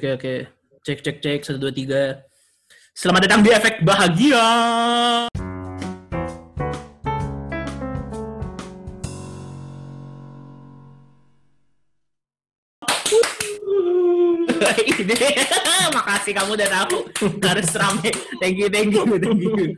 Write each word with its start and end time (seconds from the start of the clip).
Oke 0.00 0.16
oke. 0.16 0.48
Cek 0.80 1.04
cek 1.04 1.16
cek 1.20 1.40
satu 1.44 1.60
dua 1.60 1.68
tiga. 1.76 2.24
Selamat 2.96 3.28
datang 3.28 3.44
di 3.44 3.52
efek 3.52 3.84
bahagia. 3.84 4.40
Makasih 16.00 16.32
kamu 16.32 16.56
udah 16.56 16.68
tahu 16.80 17.04
harus 17.44 17.68
rame. 17.76 18.08
Thank 18.40 18.56
you 18.56 18.72
thank 18.72 18.96
you 18.96 19.04
thank 19.04 19.36
you. 19.36 19.76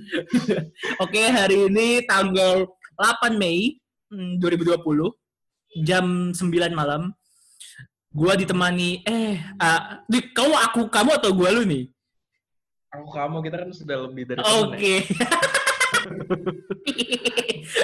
Oke 1.02 1.18
hari 1.34 1.66
ini 1.66 2.06
tanggal 2.06 2.70
8 2.94 3.42
Mei 3.42 3.74
hmm, 4.14 4.38
2020 4.38 4.86
jam 5.82 6.30
9 6.30 6.78
malam. 6.78 7.10
Gua 8.12 8.36
ditemani 8.36 9.00
eh 9.02 9.40
uh, 9.56 9.80
kamu 10.36 10.54
aku 10.68 10.80
kamu 10.86 11.10
atau 11.16 11.32
gua 11.32 11.48
lu 11.48 11.64
nih? 11.64 11.88
Aku 12.92 13.08
kamu 13.08 13.40
kita 13.40 13.56
kan 13.56 13.70
sudah 13.72 14.04
lebih 14.04 14.28
dari 14.28 14.40
Oke. 14.60 14.94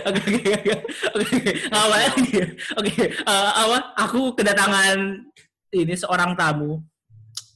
Oke 0.05 0.21
oke 0.29 0.41
oke 0.53 0.73
oke 1.17 1.51
apa 1.73 1.87
lagi? 1.89 2.29
Oke 2.77 2.93
apa? 3.65 3.79
Aku 4.05 4.37
kedatangan 4.37 5.25
ini 5.73 5.95
seorang 5.97 6.37
tamu 6.37 6.85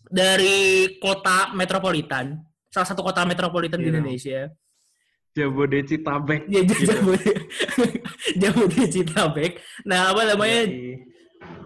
dari 0.09 0.89
kota 0.97 1.53
metropolitan, 1.53 2.41
salah 2.69 2.89
satu 2.89 3.01
kota 3.01 3.25
metropolitan 3.25 3.81
di 3.81 3.89
Iya. 3.89 3.93
Indonesia. 3.93 4.41
Jabodetabek. 5.33 6.45
Ya, 6.49 6.61
gitu. 6.61 6.85
Jabode- 6.93 7.41
Jabodetabek. 8.41 9.53
Nah, 9.89 10.13
apa 10.13 10.29
namanya? 10.29 10.69
Yoi. 10.69 11.12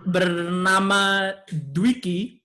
Bernama 0.07 1.35
Dwiki 1.51 2.39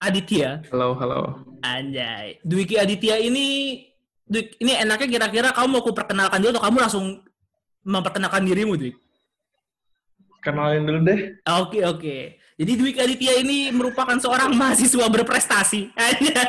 Aditya. 0.00 0.62
Halo, 0.70 0.94
halo. 0.96 1.44
Anjay. 1.60 2.40
Dwiki 2.46 2.78
Aditya 2.80 3.20
ini 3.20 3.80
Dwik, 4.30 4.54
ini 4.62 4.78
enaknya 4.78 5.08
kira-kira 5.10 5.50
kamu 5.50 5.68
mau 5.74 5.82
aku 5.82 5.90
perkenalkan 5.90 6.38
dulu 6.38 6.54
atau 6.54 6.64
kamu 6.70 6.76
langsung 6.78 7.04
memperkenalkan 7.82 8.46
dirimu, 8.46 8.78
Dwik? 8.78 8.94
Kenalin 10.40 10.86
dulu 10.86 11.04
deh. 11.04 11.36
Oke, 11.58 11.82
oke. 11.84 12.38
Jadi 12.54 12.72
Dwiki 12.76 13.00
Aditya 13.02 13.42
ini 13.42 13.74
merupakan 13.74 14.14
seorang 14.16 14.54
mahasiswa 14.54 15.04
berprestasi. 15.10 15.90
Iya. 15.96 16.42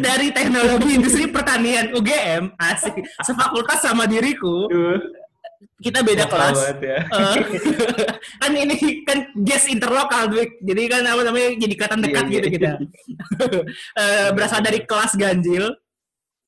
Dari 0.00 0.32
teknologi 0.32 0.96
industri 0.96 1.28
pertanian 1.28 1.92
UGM, 1.92 2.56
asik. 2.56 2.96
Sefakultas 3.20 3.84
sama 3.84 4.08
diriku, 4.08 4.70
Duh, 4.72 4.96
kita 5.76 6.00
beda 6.00 6.24
lokal 6.24 6.40
kelas. 6.40 6.58
ya. 6.80 6.98
Eh, 7.16 7.34
kan 8.40 8.52
ini 8.56 8.76
kan 9.04 9.18
guest 9.36 9.68
interlokal. 9.68 10.32
Jadi 10.64 10.82
kan 10.88 11.04
apa 11.04 11.20
namanya 11.20 11.48
jadi 11.60 11.74
kelihatan 11.76 12.00
dekat 12.00 12.24
Iya, 12.24 12.32
gitu 12.32 12.46
iya. 12.48 12.54
kita. 12.56 12.72
Eh, 14.02 14.28
berasal 14.32 14.60
dari 14.64 14.80
kelas 14.88 15.12
ganjil, 15.20 15.68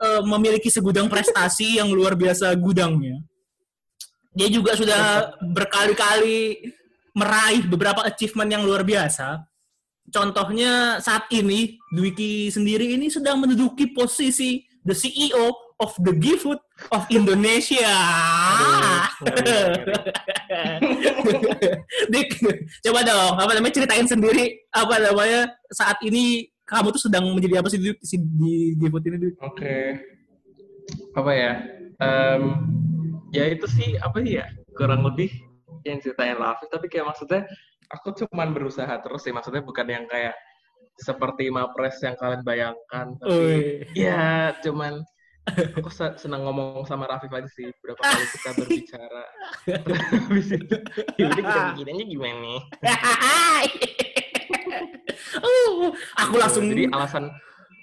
eh, 0.01 0.23
memiliki 0.25 0.73
segudang 0.73 1.12
prestasi 1.12 1.77
yang 1.77 1.93
luar 1.93 2.17
biasa 2.17 2.56
gudangnya. 2.56 3.21
Dia 4.33 4.49
juga 4.49 4.79
sudah 4.79 5.34
berkali-kali 5.43 6.62
meraih 7.12 7.67
beberapa 7.67 8.06
achievement 8.06 8.49
yang 8.49 8.62
luar 8.65 8.87
biasa. 8.87 9.45
Contohnya 10.09 11.03
saat 11.05 11.29
ini 11.34 11.77
Dwiki 11.93 12.49
sendiri 12.49 12.97
ini 12.97 13.12
sedang 13.12 13.45
menduduki 13.45 13.93
posisi 13.93 14.65
the 14.87 14.97
CEO 14.97 15.53
of 15.84 15.93
the 16.01 16.17
GoFood 16.17 16.61
of 16.91 17.05
Indonesia. 17.11 17.91
Dik, 22.09 22.29
coba 22.87 23.01
dong, 23.03 23.34
apa 23.39 23.53
namanya 23.55 23.75
ceritain 23.75 24.07
sendiri 24.07 24.62
apa 24.71 24.95
namanya 25.03 25.53
saat 25.71 25.99
ini 26.03 26.49
kamu 26.69 26.93
tuh 26.93 27.03
sedang 27.09 27.25
menjadi 27.33 27.65
apa 27.65 27.69
sih 27.73 27.81
si- 28.05 28.21
di 28.21 28.77
GoFood 28.77 29.05
ini? 29.09 29.33
Oke. 29.41 29.77
Apa 31.17 31.31
ya? 31.33 31.53
Em, 31.99 32.43
ya 33.33 33.44
itu 33.49 33.67
sih 33.67 33.97
apa 33.99 34.21
sih 34.22 34.38
ya? 34.38 34.47
Kurang 34.77 35.03
lebih 35.03 35.33
yang 35.83 35.99
ceritain 35.99 36.37
Raffi, 36.37 36.69
tapi 36.69 36.87
kayak 36.87 37.09
maksudnya 37.09 37.49
aku 37.88 38.12
cuman 38.15 38.53
berusaha 38.53 38.93
terus 39.00 39.25
sih. 39.25 39.33
Maksudnya 39.33 39.65
bukan 39.65 39.87
yang 39.88 40.05
kayak 40.06 40.37
seperti 40.99 41.49
Mapres 41.49 42.03
yang 42.03 42.19
kalian 42.19 42.43
bayangkan, 42.43 43.15
tapi 43.22 43.31
Oi. 43.31 43.87
ya 43.94 44.50
cuman 44.61 44.99
aku 45.75 45.88
se- 45.88 46.16
senang 46.16 46.42
ngomong 46.42 46.84
sama 46.84 47.04
Rafif 47.04 47.31
aja 47.31 47.48
sih 47.48 47.69
berapa 47.78 47.98
kali 47.98 48.26
kita 48.36 48.50
berbicara. 48.54 49.22
Habis 50.28 50.48
itu 50.54 50.76
ya 51.16 51.25
udah 51.26 51.36
kita 51.38 51.60
bikinannya 51.72 52.04
gimana 52.06 52.36
nih? 52.38 52.60
Uh, 55.38 55.92
aku 56.16 56.34
langsung 56.38 56.64
jadi 56.66 56.88
alasan 56.88 57.28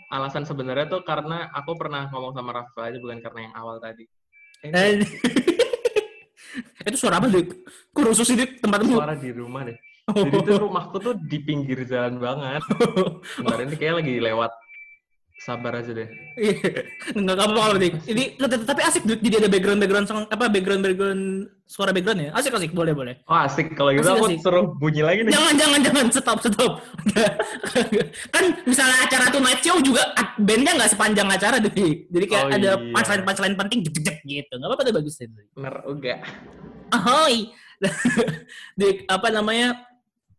alasan 0.07 0.45
sebenarnya 0.45 0.87
tuh 0.87 1.01
karena 1.01 1.49
aku 1.51 1.75
pernah 1.75 2.07
ngomong 2.09 2.33
sama 2.33 2.51
Rafif 2.53 2.77
aja 2.77 2.97
bukan 2.97 3.19
karena 3.19 3.39
yang 3.49 3.55
awal 3.55 3.77
tadi. 3.77 4.05
Eh, 4.63 5.01
Eh, 6.55 6.87
itu 6.87 6.95
suara 6.95 7.19
apa 7.19 7.27
sih? 7.27 7.43
Dik 8.31 8.63
tempatmu? 8.63 8.95
suara 8.95 9.11
di 9.13 9.27
rumah 9.29 9.67
deh. 9.67 9.75
Jadi 10.05 10.37
tuh 10.45 10.55
rumahku 10.61 11.01
tuh 11.01 11.13
di 11.17 11.41
pinggir 11.41 11.83
jalan 11.83 12.15
banget. 12.15 12.61
Kemarin 13.41 13.67
ini 13.67 13.75
kayak 13.75 13.95
lagi 13.99 14.13
lewat 14.23 14.51
sabar 15.35 15.75
aja 15.75 15.91
deh 15.91 16.07
Iya, 16.35 16.83
nggak 17.15 17.35
apa 17.37 17.59
apa 17.59 17.77
Dik. 17.77 17.93
Ini 18.07 18.23
tapi 18.39 18.81
asik. 18.81 19.03
Jadi 19.07 19.35
ada 19.39 19.47
background 19.47 19.79
background 19.79 20.03
song 20.03 20.19
apa 20.27 20.47
background 20.47 20.83
background 20.83 21.21
suara 21.63 21.91
background 21.91 22.19
ya? 22.23 22.29
Asik 22.31 22.55
asik 22.55 22.71
boleh 22.71 22.91
boleh. 22.91 23.15
oh 23.23 23.39
asik 23.39 23.71
kalau 23.71 23.95
gitu 23.95 24.03
Asik, 24.03 24.15
aku 24.15 24.25
asik. 24.31 24.39
suruh 24.43 24.65
bunyi 24.75 24.99
lagi 24.99 25.23
nih 25.23 25.31
Jangan 25.31 25.53
jangan 25.55 25.79
jangan 25.79 26.05
stop 26.11 26.39
stop. 26.39 26.71
kan 28.35 28.43
misalnya 28.63 28.97
acara 29.03 29.31
tuh 29.31 29.39
night 29.39 29.59
show 29.59 29.79
juga 29.79 30.03
bandnya 30.35 30.71
nggak 30.75 30.91
sepanjang 30.91 31.27
acara 31.27 31.55
Dik. 31.59 32.11
Jadi 32.11 32.25
kayak 32.27 32.43
Oh, 32.45 32.51
ada 32.51 32.71
iya. 32.75 32.91
punchline 32.91 33.23
punchline 33.23 33.55
penting 33.55 33.79
jek 33.83 33.95
jek 34.03 34.17
gitu. 34.23 34.53
Nggak 34.55 34.69
apa-apa 34.71 34.83
tuh 34.83 34.93
bagus 34.95 35.15
itu. 35.19 35.39
bener 35.55 35.75
enggak 35.83 36.19
Ahoy. 36.91 37.35
Dik, 38.79 39.07
apa 39.07 39.27
namanya? 39.29 39.69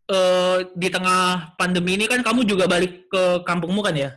eh 0.07 0.57
di 0.71 0.87
tengah 0.87 1.51
pandemi 1.59 1.99
ini 1.99 2.07
kan 2.07 2.23
kamu 2.23 2.47
juga 2.47 2.63
balik 2.63 3.11
ke 3.11 3.43
kampungmu 3.43 3.83
kan 3.83 3.91
ya? 3.91 4.15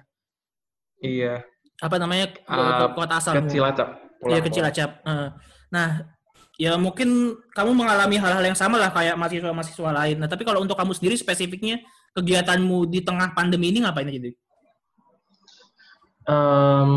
Iya 1.01 1.43
Apa 1.81 1.97
namanya? 1.97 2.29
Ke 2.31 2.87
kota 2.93 3.15
asalmu. 3.17 3.49
kecil 3.49 3.65
aja 3.65 3.85
Iya 4.21 4.41
kecil 4.41 4.63
acap. 4.63 4.91
Eh, 5.01 5.29
Nah, 5.71 6.03
ya 6.59 6.77
mungkin 6.77 7.09
kamu 7.51 7.73
mengalami 7.73 8.19
hal-hal 8.19 8.43
yang 8.43 8.53
sama 8.55 8.77
lah 8.77 8.91
kayak 8.91 9.15
mahasiswa-mahasiswa 9.15 9.91
lain. 9.95 10.17
Nah, 10.19 10.29
tapi 10.29 10.43
kalau 10.43 10.61
untuk 10.61 10.75
kamu 10.75 10.93
sendiri 10.93 11.15
spesifiknya 11.15 11.81
kegiatanmu 12.13 12.85
di 12.85 13.01
tengah 13.01 13.33
pandemi 13.33 13.71
ini 13.71 13.81
ngapain 13.81 14.05
aja, 14.05 14.21
Dik? 14.21 14.37
Em, 16.27 16.93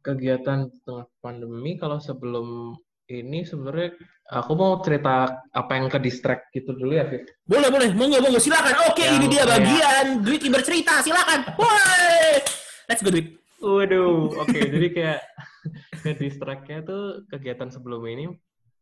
kegiatan 0.00 0.70
di 0.70 0.78
tengah 0.80 1.08
pandemi 1.18 1.74
kalau 1.74 1.98
sebelum 1.98 2.78
ini 3.08 3.42
sebenarnya 3.42 3.96
aku 4.28 4.52
mau 4.54 4.78
cerita 4.78 5.40
apa 5.50 5.72
yang 5.72 5.88
ke 5.88 5.98
distract 5.98 6.52
gitu 6.52 6.72
dulu 6.72 6.94
ya, 6.94 7.04
Viv. 7.04 7.26
Boleh, 7.42 7.68
boleh. 7.68 7.88
Monggo, 7.90 8.20
monggo. 8.20 8.38
Silakan. 8.38 8.86
Oke, 8.86 9.02
Yang 9.02 9.16
ini 9.18 9.26
dia 9.26 9.42
kayak- 9.42 9.50
bagian 9.50 10.06
Dwiki 10.22 10.48
bercerita. 10.48 11.00
Silakan. 11.00 11.56
Woi. 11.56 12.38
Let's 12.86 13.02
go, 13.02 13.10
Dwik. 13.10 13.40
Waduh, 13.58 14.38
oke. 14.38 14.54
jadi 14.58 14.88
kayak 14.94 15.20
ke 16.06 16.10
distract-nya 16.14 16.86
tuh 16.86 17.26
kegiatan 17.26 17.68
sebelum 17.68 18.06
ini 18.06 18.30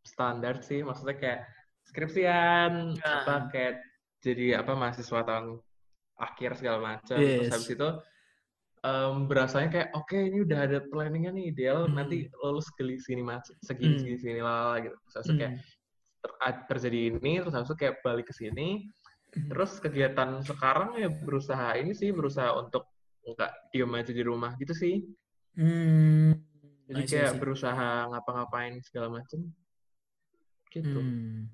standar 0.05 0.61
sih, 0.61 0.85
maksudnya 0.85 1.17
kayak 1.17 1.41
skripsian, 1.89 2.95
Ah. 3.01 3.25
apa 3.25 3.35
kayak 3.49 3.75
jadi 4.21 4.61
apa 4.61 4.77
mahasiswa 4.77 5.25
tahun 5.25 5.59
akhir 6.17 6.51
segala 6.61 6.79
macam. 6.97 7.17
Yes. 7.17 7.49
Terus 7.49 7.53
habis 7.53 7.71
itu 7.73 7.89
em, 8.87 9.15
berasanya 9.27 9.69
kayak 9.73 9.89
oke 9.97 10.15
ini 10.15 10.39
udah 10.45 10.59
ada 10.63 10.79
planningnya 10.85 11.33
nih 11.33 11.45
ideal 11.51 11.89
Hmm. 11.89 11.97
nanti 11.97 12.29
lulus 12.39 12.69
ke 12.71 12.85
sini 13.01 13.25
macam 13.25 13.57
segini 13.61 13.97
Hmm. 13.97 14.01
segini 14.05 14.19
segini 14.21 14.43
lah 14.45 14.77
gitu. 14.79 14.97
Terus 15.11 15.25
itu 15.27 15.35
kayak 15.37 15.55
ter- 16.23 16.65
terjadi 16.69 16.99
ini 17.13 17.33
terus 17.41 17.55
habis 17.55 17.69
itu 17.73 17.77
kayak 17.77 17.95
balik 18.05 18.27
ke 18.29 18.35
sini 18.37 18.87
Hmm. 19.33 19.49
terus 19.53 19.73
kegiatan 19.81 20.41
sekarang 20.43 20.97
ya 20.97 21.09
berusaha 21.13 21.77
ini 21.77 21.93
sih 21.93 22.09
berusaha 22.15 22.57
untuk 22.57 22.87
nggak 23.27 23.53
diem 23.69 23.93
aja 23.93 24.13
di 24.13 24.23
rumah 24.23 24.55
gitu 24.57 24.73
sih 24.73 25.03
Hmm. 25.57 26.37
jadi 26.85 27.03
kayak 27.03 27.33
berusaha 27.41 28.07
ngapa-ngapain 28.07 28.79
segala 28.81 29.09
macem 29.11 29.41
gitu 30.69 31.01
Hmm. 31.01 31.49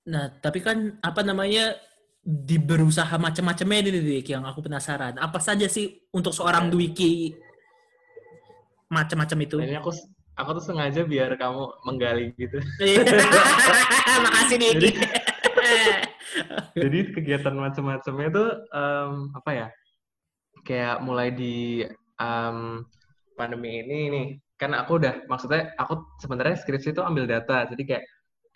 Nah, 0.00 0.26
tapi 0.32 0.58
kan 0.58 0.98
apa 0.98 1.22
namanya 1.22 1.76
di 2.20 2.56
berusaha 2.56 3.14
macam-macamnya 3.14 3.78
ini 3.86 4.00
Dik 4.18 4.32
yang 4.32 4.42
aku 4.42 4.60
penasaran. 4.60 5.14
Apa 5.16 5.38
saja 5.38 5.68
sih 5.68 6.02
untuk 6.10 6.32
seorang. 6.34 6.66
Dwiki 6.66 7.36
macam-macam 8.90 9.38
itu? 9.40 9.56
nah, 9.60 9.66
ini 9.66 9.76
aku 9.78 9.92
aku 10.34 10.50
tuh 10.58 10.64
sengaja 10.66 11.04
biar 11.04 11.30
kamu 11.36 11.62
menggali 11.84 12.32
gitu 12.34 12.58
Makasih 14.24 14.56
Dik. 14.58 14.72
Jadi- 14.74 14.96
jadi 16.82 16.98
kegiatan 17.12 17.54
macam-macamnya 17.54 18.28
tuh 18.32 18.48
em, 18.72 19.12
apa 19.30 19.50
ya 19.52 19.66
kayak 20.66 20.96
mulai 21.04 21.28
di 21.34 21.84
em, 22.20 22.58
pandemi 23.38 23.80
ini 23.80 23.98
nih 24.12 24.26
kan 24.60 24.76
aku 24.76 25.00
udah 25.00 25.24
maksudnya 25.24 25.72
aku 25.80 26.04
sebenarnya 26.20 26.56
skripsi 26.60 26.92
itu 26.92 27.00
ambil 27.00 27.24
data 27.24 27.64
jadi 27.72 27.82
kayak 27.88 28.04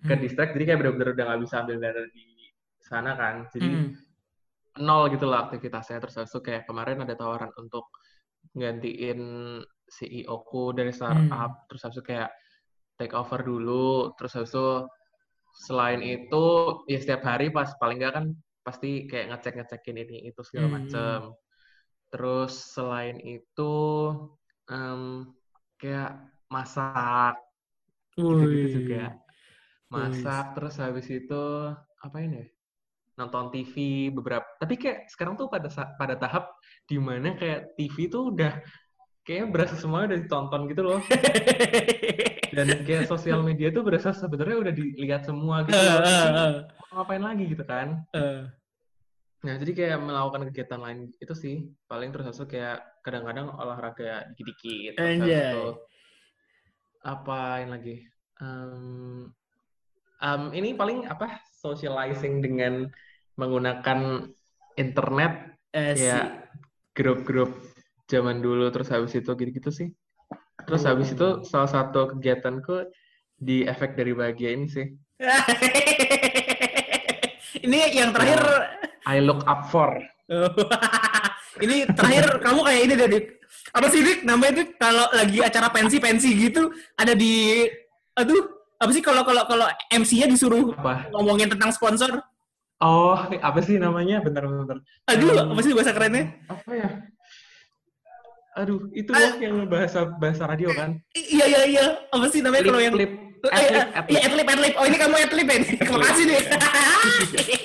ke 0.05 0.15
Hmm. 0.15 0.21
distract 0.21 0.53
jadi 0.53 0.65
kayak 0.69 0.79
bener-bener 0.85 1.09
udah 1.17 1.25
nggak 1.33 1.41
bisa 1.49 1.55
ambil 1.65 1.77
data 1.81 2.03
di 2.12 2.27
sana 2.85 3.17
kan. 3.17 3.49
Jadi 3.49 3.69
Hmm. 3.73 3.89
nol 4.85 5.09
gitu 5.09 5.25
loh 5.25 5.39
aktivitasnya. 5.49 5.97
Terus 6.05 6.29
itu 6.29 6.41
kayak 6.45 6.69
kemarin 6.69 7.01
ada 7.09 7.15
tawaran 7.17 7.49
untuk 7.56 7.89
gantiin 8.53 9.21
CEO-ku 9.89 10.77
dari 10.77 10.93
startup. 10.93 11.65
Terus 11.73 11.81
habis 11.89 11.97
itu 11.97 12.05
kayak 12.05 12.31
take 13.01 13.17
over 13.17 13.41
dulu. 13.41 14.12
Terus 14.21 14.33
habis 14.37 14.53
itu 14.53 14.69
selain 15.55 16.03
itu 16.05 16.45
ya 16.91 16.99
setiap 17.01 17.23
hari 17.25 17.49
pas 17.49 17.71
paling 17.81 17.97
nggak 18.03 18.12
kan 18.12 18.27
pasti 18.67 19.06
kayak 19.09 19.33
ngecek-ngecekin 19.33 19.97
ini 20.05 20.17
itu 20.29 20.41
segala 20.45 20.83
Hmm. 20.85 20.85
Terus 22.15 22.55
selain 22.55 23.19
itu 23.27 23.75
em, 24.71 25.27
kayak 25.83 26.15
masak 26.47 27.35
gitu-gitu 28.15 28.67
juga. 28.79 29.19
Masak 29.91 30.55
terus 30.55 30.79
habis 30.79 31.11
itu 31.11 31.43
apa 31.75 32.17
ini? 32.23 32.39
ya? 32.39 32.47
Nonton 33.19 33.51
TV 33.51 33.75
beberapa. 34.15 34.47
Tapi 34.63 34.79
kayak 34.79 35.11
sekarang 35.11 35.35
tuh 35.35 35.51
pada 35.51 35.67
pada 35.99 36.15
tahap 36.15 36.55
di 36.87 37.03
mana 37.03 37.35
kayak 37.35 37.75
TV 37.75 38.07
tuh 38.07 38.31
udah 38.31 38.63
kayak 39.27 39.51
berasa 39.51 39.75
semuanya 39.75 40.15
udah 40.15 40.21
ditonton 40.23 40.61
gitu 40.71 40.83
loh. 40.87 41.01
Dan 42.55 42.87
kayak 42.87 43.11
sosial 43.11 43.43
media 43.43 43.75
tuh 43.75 43.83
berasa 43.83 44.15
sebenarnya 44.15 44.57
udah 44.63 44.73
dilihat 44.75 45.27
semua 45.27 45.67
gitu 45.67 45.75
loh. 45.83 45.99
Jadi, 45.99 46.43
mau 46.79 47.03
ngapain 47.03 47.23
lagi 47.27 47.45
gitu 47.51 47.65
kan? 47.67 48.07
eh. 48.15 48.47
Nah, 49.44 49.61
jadi 49.61 49.73
kayak 49.76 49.99
melakukan 50.00 50.49
kegiatan 50.49 50.81
lain 50.81 51.12
itu 51.20 51.35
sih 51.37 51.69
paling 51.85 52.08
terus 52.17 52.32
itu 52.32 52.49
kayak 52.49 52.81
kadang-kadang 53.05 53.52
olahraga 53.52 54.25
dikit-dikit. 54.32 54.96
Anjay. 54.96 55.52
itu 55.52 55.64
apain 57.05 57.69
lagi? 57.69 58.08
Em, 58.41 59.29
em, 60.25 60.43
ini 60.56 60.73
paling 60.73 61.05
apa? 61.05 61.44
Socializing 61.61 62.41
dengan 62.41 62.88
menggunakan 63.37 64.32
internet 64.81 65.55
Eh, 65.75 65.99
ya 65.99 66.46
grup-grup 66.94 67.50
zaman 68.06 68.38
dulu 68.38 68.70
terus 68.70 68.94
habis 68.94 69.11
itu 69.19 69.26
gitu-gitu 69.26 69.75
sih. 69.75 69.91
Terus 70.64 70.87
habis 70.87 71.11
itu 71.11 71.43
salah 71.43 71.67
satu 71.67 72.14
kegiatanku 72.14 72.94
di 73.35 73.67
efek 73.67 73.99
dari 73.99 74.14
bahagia 74.14 74.55
ini 74.55 74.70
sih. 74.70 74.87
ini 77.67 77.91
yang 77.91 78.14
terakhir 78.14 78.41
I 79.05 79.21
look 79.21 79.45
up 79.45 79.69
for. 79.69 79.93
ini 81.65 81.85
terakhir 81.93 82.41
kamu 82.41 82.61
kayak 82.65 82.83
ini 82.83 82.95
dari 82.97 83.19
apa 83.71 83.87
sih 83.93 84.01
Dik 84.03 84.25
namanya 84.27 84.53
itu 84.59 84.65
kalau 84.81 85.06
lagi 85.12 85.39
acara 85.39 85.69
pensi 85.71 86.01
pensi 86.01 86.33
gitu 86.35 86.73
ada 86.97 87.12
di 87.15 87.62
aduh 88.17 88.43
apa 88.81 88.91
sih 88.91 89.03
kalau 89.05 89.23
kalau 89.23 89.45
kalau 89.47 89.67
MC-nya 89.93 90.27
disuruh 90.27 90.75
Apa? 90.75 91.12
ngomongin 91.15 91.53
tentang 91.53 91.71
sponsor 91.71 92.19
Oh, 92.83 93.17
apa 93.17 93.62
sih 93.65 93.79
namanya? 93.79 94.19
Bentar-bentar. 94.21 94.83
aduh 95.06 95.31
Em, 95.31 95.47
apa 95.55 95.61
sih 95.62 95.73
bahasa 95.73 95.95
kerennya 95.95 96.37
apa 96.51 96.71
ya? 96.75 96.89
Aduh, 98.61 98.91
itu 98.93 99.09
loh 99.15 99.35
yang 99.41 99.56
bahasa 99.71 100.05
bahasa 100.19 100.45
radio 100.45 100.69
kan. 100.75 100.99
Iya 101.15 101.45
iya 101.49 101.61
iya 101.71 101.85
apa 102.12 102.27
sih 102.29 102.43
namanya 102.43 102.67
kalau 102.67 102.83
yang 102.83 102.93
Flip, 102.99 103.12
Eh, 103.45 103.61
eh. 103.77 103.85
Iya, 104.09 104.21
adlib, 104.25 104.47
adlib. 104.49 104.75
Oh, 104.81 104.85
ini 104.89 104.97
kamu 104.97 105.15
adlib 105.21 105.49
ya? 105.49 105.59
Terima 105.77 106.01
kasih 106.01 106.25
nih. 106.29 106.41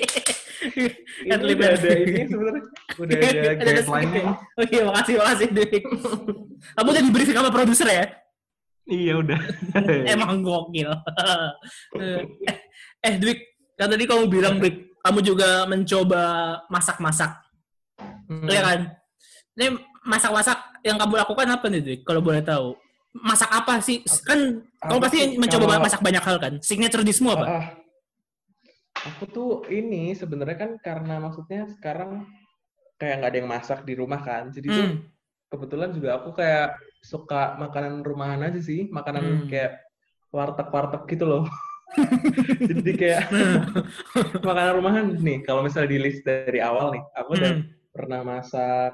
Ini 0.80 1.30
adlib, 1.30 1.58
udah 1.58 1.70
ada 1.72 1.90
ini 1.92 2.22
sebenarnya. 2.24 2.62
Udah 2.96 3.16
ada 3.16 3.28
Ada 3.28 3.52
guideline-nya. 3.76 4.22
Oh 4.56 4.64
iya, 4.64 4.82
makasih, 4.84 5.14
makasih, 5.16 5.48
Dik. 5.50 5.70
Kamu 6.72 6.88
udah 6.88 7.02
di 7.02 7.10
briefing 7.10 7.36
sama 7.36 7.50
produser 7.50 7.88
ya? 7.88 8.04
Iya, 8.86 9.12
udah. 9.18 9.38
Emang 10.14 10.40
gokil. 10.40 10.90
eh, 11.96 12.20
eh, 13.00 13.14
Dwik, 13.16 13.38
kan 13.74 13.88
tadi 13.88 14.04
kamu 14.04 14.26
bilang, 14.26 14.58
Dwik, 14.58 14.96
kamu 14.98 15.18
juga 15.20 15.64
mencoba 15.64 16.22
masak-masak, 16.66 17.32
Hmm. 18.26 18.46
ya 18.46 18.60
kan? 18.62 18.80
Ini 19.54 19.66
masak-masak 20.02 20.56
yang 20.82 20.96
kamu 20.96 21.18
lakukan 21.18 21.48
apa 21.50 21.66
nih, 21.66 21.80
Dwik? 21.80 22.00
Kalau 22.02 22.20
boleh 22.20 22.40
tahu. 22.40 22.74
Masak 23.10 23.50
apa 23.50 23.82
sih? 23.82 24.00
Kan 24.22 24.62
kamu 24.78 24.98
pasti 25.02 25.18
sih? 25.18 25.34
mencoba 25.34 25.64
Kalau- 25.66 25.82
masak 25.82 26.00
banyak 26.00 26.22
hal 26.22 26.36
kan? 26.38 26.52
Signature 26.62 27.02
diskmu 27.02 27.34
apa? 27.34 27.44
Ah, 27.44 27.64
aku 29.04 29.24
tuh 29.30 29.50
ini 29.72 30.12
sebenarnya 30.12 30.56
kan 30.60 30.70
karena 30.80 31.16
maksudnya 31.20 31.64
sekarang 31.78 32.28
kayak 33.00 33.14
nggak 33.24 33.30
ada 33.32 33.38
yang 33.40 33.50
masak 33.50 33.80
di 33.88 33.94
rumah 33.96 34.20
kan. 34.20 34.52
Jadi 34.52 34.68
tuh 34.76 34.86
Hmm. 34.86 34.98
kebetulan 35.50 35.90
juga 35.96 36.20
aku 36.20 36.36
kayak 36.36 36.76
suka 37.00 37.56
makanan 37.56 38.04
rumahan 38.04 38.44
aja 38.44 38.60
sih, 38.60 38.92
makanan 38.92 39.24
Hmm. 39.24 39.48
kayak 39.48 39.80
warteg-warteg 40.30 41.02
gitu 41.16 41.24
loh. 41.26 41.44
Jadi 42.70 42.90
kayak 42.94 43.22
makanan 44.46 44.72
rumahan 44.78 45.06
nih. 45.16 45.42
Kalau 45.48 45.64
misalnya 45.64 45.90
di 45.96 45.98
list 45.98 46.22
dari 46.22 46.60
awal 46.60 46.94
nih, 46.94 47.02
aku 47.16 47.30
udah 47.40 47.52
Hmm. 47.56 47.64
pernah 47.90 48.20
masak 48.22 48.92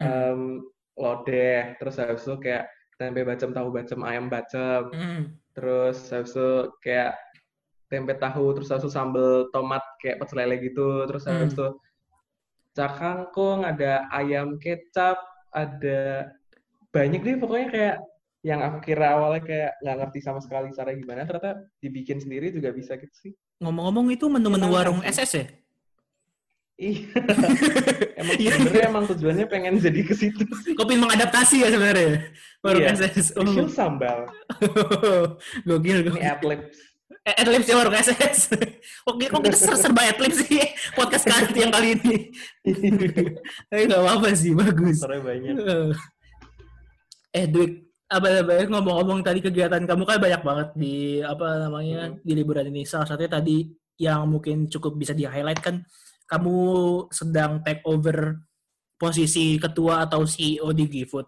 em, 0.00 0.62
lodeh, 0.94 1.74
terus 1.82 1.98
habis 1.98 2.22
itu 2.24 2.38
kayak 2.38 2.70
tempe 2.96 3.26
bacem, 3.26 3.50
tahu 3.50 3.68
bacem, 3.74 4.00
ayam 4.06 4.30
bacem, 4.30 4.88
Hmm. 4.94 5.22
terus 5.52 5.98
habis 6.14 6.32
itu 6.32 6.70
kayak 6.80 7.18
tempe 7.88 8.12
tahu, 8.14 8.52
terus 8.54 8.68
habis 8.68 8.84
itu 8.84 8.92
sambal 8.92 9.48
tomat 9.48 9.80
kayak 9.98 10.20
pecel 10.20 10.38
lele 10.38 10.56
gitu, 10.60 11.08
terus 11.08 11.24
habis 11.24 11.50
Hmm. 11.50 11.52
itu 11.52 11.66
cak 12.72 12.92
kangkung, 13.00 13.64
ada 13.64 14.06
ayam 14.12 14.60
kecap, 14.60 15.16
ada 15.50 16.30
banyak 16.88 17.20
deh 17.20 17.36
pokoknya 17.36 17.68
kayak 17.68 17.96
yang 18.46 18.62
aku 18.62 18.78
kira 18.86 19.18
awalnya 19.18 19.42
kayak 19.42 19.72
nggak 19.82 19.96
ngerti 19.98 20.18
sama 20.22 20.38
sekali 20.38 20.70
cara 20.70 20.94
gimana, 20.94 21.26
ternyata 21.26 21.64
dibikin 21.80 22.22
sendiri 22.22 22.52
juga 22.52 22.70
bisa 22.70 22.94
gitu 22.94 23.14
sih. 23.18 23.32
Ngomong-ngomong 23.58 24.14
itu 24.14 24.30
menu-menu 24.30 24.68
Gimana 24.70 24.76
warung? 24.78 25.00
SS 25.02 25.32
ya? 25.34 25.46
Iya. 26.78 27.10
emang 28.22 28.36
Iya. 28.38 28.50
sebenarnya 28.54 28.84
emang 28.86 29.04
tujuannya 29.10 29.46
pengen 29.50 29.82
jadi 29.82 30.00
ke 30.06 30.14
situ 30.14 30.46
pengen 30.78 31.02
mengadaptasi 31.02 31.66
ya 31.66 31.74
sebenarnya? 31.74 32.30
Warung 32.62 32.86
Iya. 32.86 32.94
SS. 32.94 33.34
Oh. 33.34 33.66
Sambal. 33.66 34.30
gokil, 35.66 35.98
Ini 35.98 36.06
gokil. 36.06 36.22
Eh, 36.22 36.30
Adlibs 37.24 37.68
ya 37.68 37.76
warung 37.76 37.96
SS. 37.96 38.52
Oke, 39.08 39.28
kok 39.28 39.40
kita 39.40 39.56
ser 39.56 39.76
serba 39.76 40.04
adlibs 40.04 40.44
sih 40.44 40.60
podcast 40.92 41.24
kali 41.24 41.56
yang 41.56 41.72
kali 41.72 41.96
ini. 41.96 42.16
Tapi 43.68 43.82
nggak 43.88 44.00
apa-apa 44.00 44.28
sih, 44.36 44.52
bagus. 44.52 45.00
Suaranya 45.00 45.24
banyak. 45.24 45.54
Eh, 47.32 47.46
Dwik, 47.48 47.72
apa 48.08 48.26
namanya 48.40 48.64
ngomong-ngomong 48.72 49.20
tadi 49.20 49.40
kegiatan 49.44 49.84
kamu 49.84 50.02
kan 50.04 50.16
banyak 50.16 50.42
banget 50.44 50.68
di 50.76 51.20
apa 51.20 51.68
namanya 51.68 52.12
Hmm. 52.12 52.16
di 52.24 52.32
liburan 52.32 52.68
ini. 52.72 52.88
Salah 52.88 53.04
satunya 53.04 53.28
tadi 53.28 53.68
yang 54.00 54.24
mungkin 54.28 54.68
cukup 54.68 54.96
bisa 54.96 55.12
di 55.12 55.28
highlight 55.28 55.60
kan 55.60 55.84
kamu 56.28 56.56
sedang 57.12 57.60
take 57.64 57.84
over 57.84 58.36
posisi 58.96 59.56
ketua 59.56 60.04
atau 60.08 60.24
CEO 60.24 60.72
di 60.72 60.84
GoFood. 60.88 61.26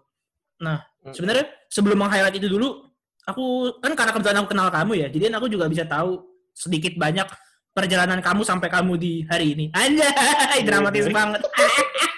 Nah, 0.61 0.77
Hmm. 1.01 1.13
sebenarnya 1.13 1.45
sebelum 1.69 1.97
meng-highlight 1.97 2.37
itu 2.37 2.45
dulu, 2.45 2.90
aku 3.23 3.45
kan 3.79 3.93
karena 3.93 4.11
kebetulan 4.11 4.37
aku 4.41 4.49
kenal 4.51 4.69
kamu 4.69 4.93
ya, 4.97 5.07
jadi 5.07 5.29
aku 5.31 5.47
juga 5.47 5.65
bisa 5.67 5.85
tahu 5.85 6.21
sedikit 6.51 6.95
banyak 6.95 7.27
perjalanan 7.71 8.19
kamu 8.19 8.43
sampai 8.43 8.67
kamu 8.67 8.99
di 8.99 9.13
hari 9.25 9.55
ini. 9.55 9.65
Anjay, 9.71 10.59
dramatis 10.61 11.07
Iya. 11.07 11.13
banget. 11.13 11.41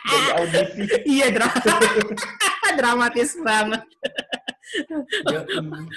Dari 0.04 0.30
audisi. 0.36 0.82
iya, 1.06 1.28
dra- 1.30 1.54
dramatis 2.80 3.38
banget. 3.40 3.82
Ya, 5.30 5.40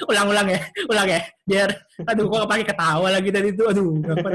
Ulang-ulang 0.05 0.53
ya, 0.53 0.61
ulang 0.85 1.09
ya. 1.09 1.21
Biar, 1.49 1.71
aduh, 2.05 2.29
kok 2.29 2.45
pakai 2.45 2.67
ketawa 2.67 3.09
lagi 3.09 3.33
tadi 3.33 3.49
itu. 3.57 3.65
Aduh, 3.65 3.97
apa 4.05 4.29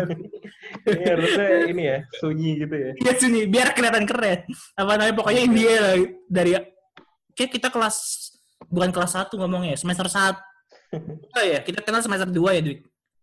Ini 0.89 1.03
harusnya 1.05 1.47
ini 1.69 1.83
ya, 1.85 1.97
sunyi 2.17 2.51
gitu 2.57 2.73
ya. 2.73 2.91
Iya 2.97 3.13
sini, 3.19 3.39
biar 3.45 3.77
kelihatan 3.77 4.09
keren. 4.09 4.41
Apa 4.73 4.97
namanya, 4.97 5.13
pokoknya 5.13 5.41
India. 5.45 5.93
Dari, 6.25 6.57
kayak 7.37 7.51
kita 7.53 7.69
kelas, 7.69 7.97
bukan 8.65 8.89
kelas 8.89 9.13
1 9.13 9.37
ngomongnya, 9.37 9.77
semester 9.77 10.09
1. 10.09 10.33
Oh 11.37 11.43
ya, 11.43 11.63
kita 11.63 11.79
kenal 11.81 12.03
semester 12.03 12.27
2 12.27 12.57
ya, 12.57 12.61
Dwi. 12.61 12.75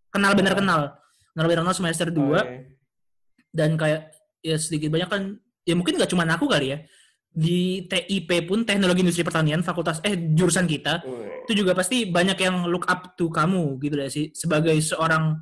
Kenal 0.08 0.32
bener 0.32 0.56
kenal. 0.56 0.96
Kenal 1.36 1.44
bener 1.46 1.60
kenal 1.64 1.76
semester 1.76 2.08
2. 2.08 2.16
Oh, 2.16 2.32
iya. 2.32 2.64
Dan 3.52 3.76
kayak, 3.76 4.12
ya 4.40 4.56
sedikit 4.56 4.88
banyak 4.92 5.08
kan, 5.08 5.22
ya 5.68 5.74
mungkin 5.76 6.00
nggak 6.00 6.10
cuma 6.10 6.24
aku 6.24 6.48
kali 6.48 6.72
ya. 6.72 6.78
Di 7.28 7.84
TIP 7.84 8.48
pun, 8.48 8.64
Teknologi 8.64 9.04
Industri 9.04 9.22
Pertanian, 9.22 9.60
fakultas, 9.60 10.00
eh, 10.00 10.16
jurusan 10.16 10.64
kita, 10.64 11.04
Wih. 11.04 11.44
itu 11.44 11.64
juga 11.64 11.76
pasti 11.76 12.08
banyak 12.08 12.38
yang 12.40 12.66
look 12.72 12.88
up 12.88 13.14
to 13.20 13.28
kamu 13.28 13.76
gitu 13.84 13.94
deh 14.00 14.08
sih 14.08 14.32
sebagai 14.32 14.74
seorang 14.80 15.36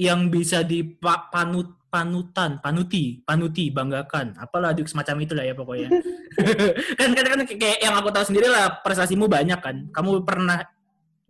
yang 0.00 0.32
bisa 0.32 0.64
dipanut 0.64 1.80
panutan 1.90 2.62
panuti 2.62 3.18
panuti 3.26 3.74
banggakan 3.74 4.38
apalah 4.38 4.70
adik 4.70 4.86
semacam 4.86 5.26
itu 5.26 5.34
lah 5.34 5.44
ya 5.44 5.54
pokoknya 5.58 5.88
kan 6.98 7.10
kan 7.12 7.24
kan 7.26 7.40
kayak 7.50 7.82
yang 7.82 7.98
aku 7.98 8.08
tahu 8.14 8.30
sendiri 8.30 8.46
lah 8.46 8.80
prestasimu 8.80 9.26
banyak 9.26 9.58
kan 9.58 9.90
kamu 9.90 10.22
pernah 10.22 10.62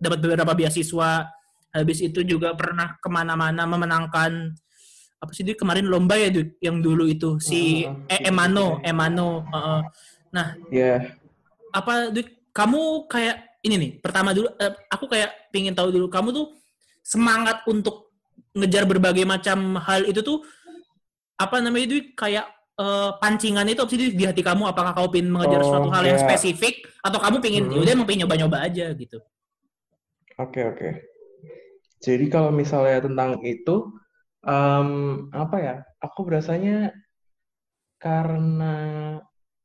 dapat 0.01 0.19
beberapa 0.19 0.57
beasiswa. 0.57 1.29
Habis 1.71 2.03
itu 2.03 2.27
juga 2.27 2.51
pernah 2.59 2.99
ke 2.99 3.07
mana-mana 3.07 3.63
memenangkan 3.63 4.51
apa 5.21 5.31
sih 5.31 5.45
dia 5.45 5.53
kemarin 5.55 5.85
lomba 5.87 6.17
ya 6.17 6.33
Dik, 6.33 6.59
yang 6.59 6.81
dulu 6.81 7.05
itu 7.07 7.37
si 7.39 7.85
eh, 7.85 7.93
si- 8.11 8.25
Emano 8.25 8.81
Emano 8.81 9.45
heeh. 9.47 9.81
Ya, 10.73 10.95
apa 11.71 12.09
Dik, 12.09 12.51
kamu 12.51 13.05
kayak 13.07 13.61
ini 13.61 13.75
nih 13.77 13.91
pertama 14.01 14.33
dulu 14.33 14.49
eh, 14.57 14.73
aku 14.89 15.05
kayak 15.07 15.53
pingin 15.53 15.77
tahu 15.77 15.93
dulu 15.93 16.09
kamu 16.09 16.33
tuh 16.33 16.47
semangat 17.05 17.61
untuk 17.69 18.09
ngejar 18.57 18.89
berbagai 18.89 19.23
macam 19.23 19.77
hal 19.79 20.09
itu 20.09 20.25
tuh 20.25 20.41
apa 21.37 21.61
namanya 21.61 21.85
itu 21.87 21.97
kayak 22.17 22.49
eh, 22.81 23.11
pancingan 23.21 23.69
itu 23.69 23.79
apa 23.85 23.91
sih 23.93 24.11
di 24.11 24.25
hati 24.25 24.41
kamu? 24.41 24.73
Apakah 24.73 24.97
kamu 24.97 25.07
pengen 25.13 25.29
mengejar 25.31 25.61
Oh, 25.61 25.69
suatu 25.69 25.89
hal 25.93 26.03
yang 26.03 26.17
kayak- 26.17 26.33
spesifik 26.41 26.75
atau 26.99 27.21
kamu 27.21 27.37
pengen 27.39 27.63
Hmm. 27.69 27.77
yaudah 27.77 27.93
emang 27.93 28.09
pengen 28.09 28.25
nyoba-nyoba 28.27 28.65
aja 28.65 28.89
gitu 28.97 29.21
Oke, 30.41 30.61
oke. 30.65 30.89
Jadi 32.01 32.25
kalau 32.33 32.49
misalnya 32.49 33.05
tentang 33.05 33.37
itu, 33.45 33.93
em, 34.41 34.89
apa 35.37 35.57
ya? 35.61 35.75
Aku 36.01 36.25
berasanya 36.25 36.97
karena 38.01 38.75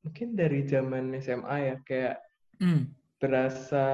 mungkin 0.03 0.35
dari 0.35 0.67
zaman 0.67 1.15
SMA 1.23 1.55
ya, 1.63 1.75
kayak 1.87 2.15
hmm. 2.59 2.91
berasa 3.23 3.87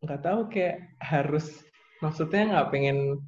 nggak 0.00 0.20
tahu 0.24 0.40
kayak 0.48 0.96
harus 0.96 1.60
maksudnya 2.00 2.56
nggak 2.56 2.70
pengen 2.72 3.20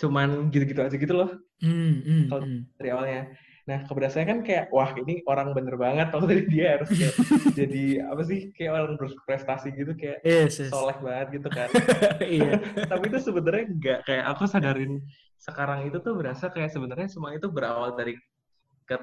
cuman 0.00 0.48
gitu-gitu 0.48 0.80
aja 0.80 0.96
gitu 0.96 1.12
loh 1.12 1.28
hmm, 1.60 2.32
Kalau- 2.32 2.48
hmm. 2.48 2.60
dari 2.80 2.88
awalnya. 2.88 3.22
Nah, 3.68 3.84
keberasanya 3.84 4.26
kan 4.32 4.38
kayak 4.40 4.64
wah 4.72 4.90
ini 4.96 5.20
orang 5.28 5.52
bener 5.52 5.76
banget 5.76 6.08
maksudnya 6.08 6.44
dia 6.48 6.66
harus 6.78 6.88
kayak 6.88 7.14
jadi 7.60 7.84
apa 8.08 8.22
sih 8.24 8.40
kayak 8.56 8.72
orang 8.72 8.94
berprestasi 8.96 9.68
gitu 9.76 9.92
kayak 9.94 10.18
Yes, 10.24 10.56
yes. 10.58 10.70
soleh 10.72 10.96
banget 11.00 11.40
gitu 11.40 11.48
kan. 11.52 11.68
iya. 12.40 12.56
Tapi 12.88 13.04
itu 13.12 13.18
sebenarnya 13.20 13.64
nggak 13.68 13.98
kayak 14.08 14.24
aku 14.32 14.44
sadarin 14.48 15.00
sekarang 15.36 15.88
itu 15.88 15.96
tuh 16.00 16.12
berasa 16.16 16.48
kayak 16.48 16.72
sebenarnya 16.72 17.08
semua 17.08 17.32
itu 17.32 17.48
berawal 17.48 17.96
dari 17.96 18.16
ke 18.84 18.96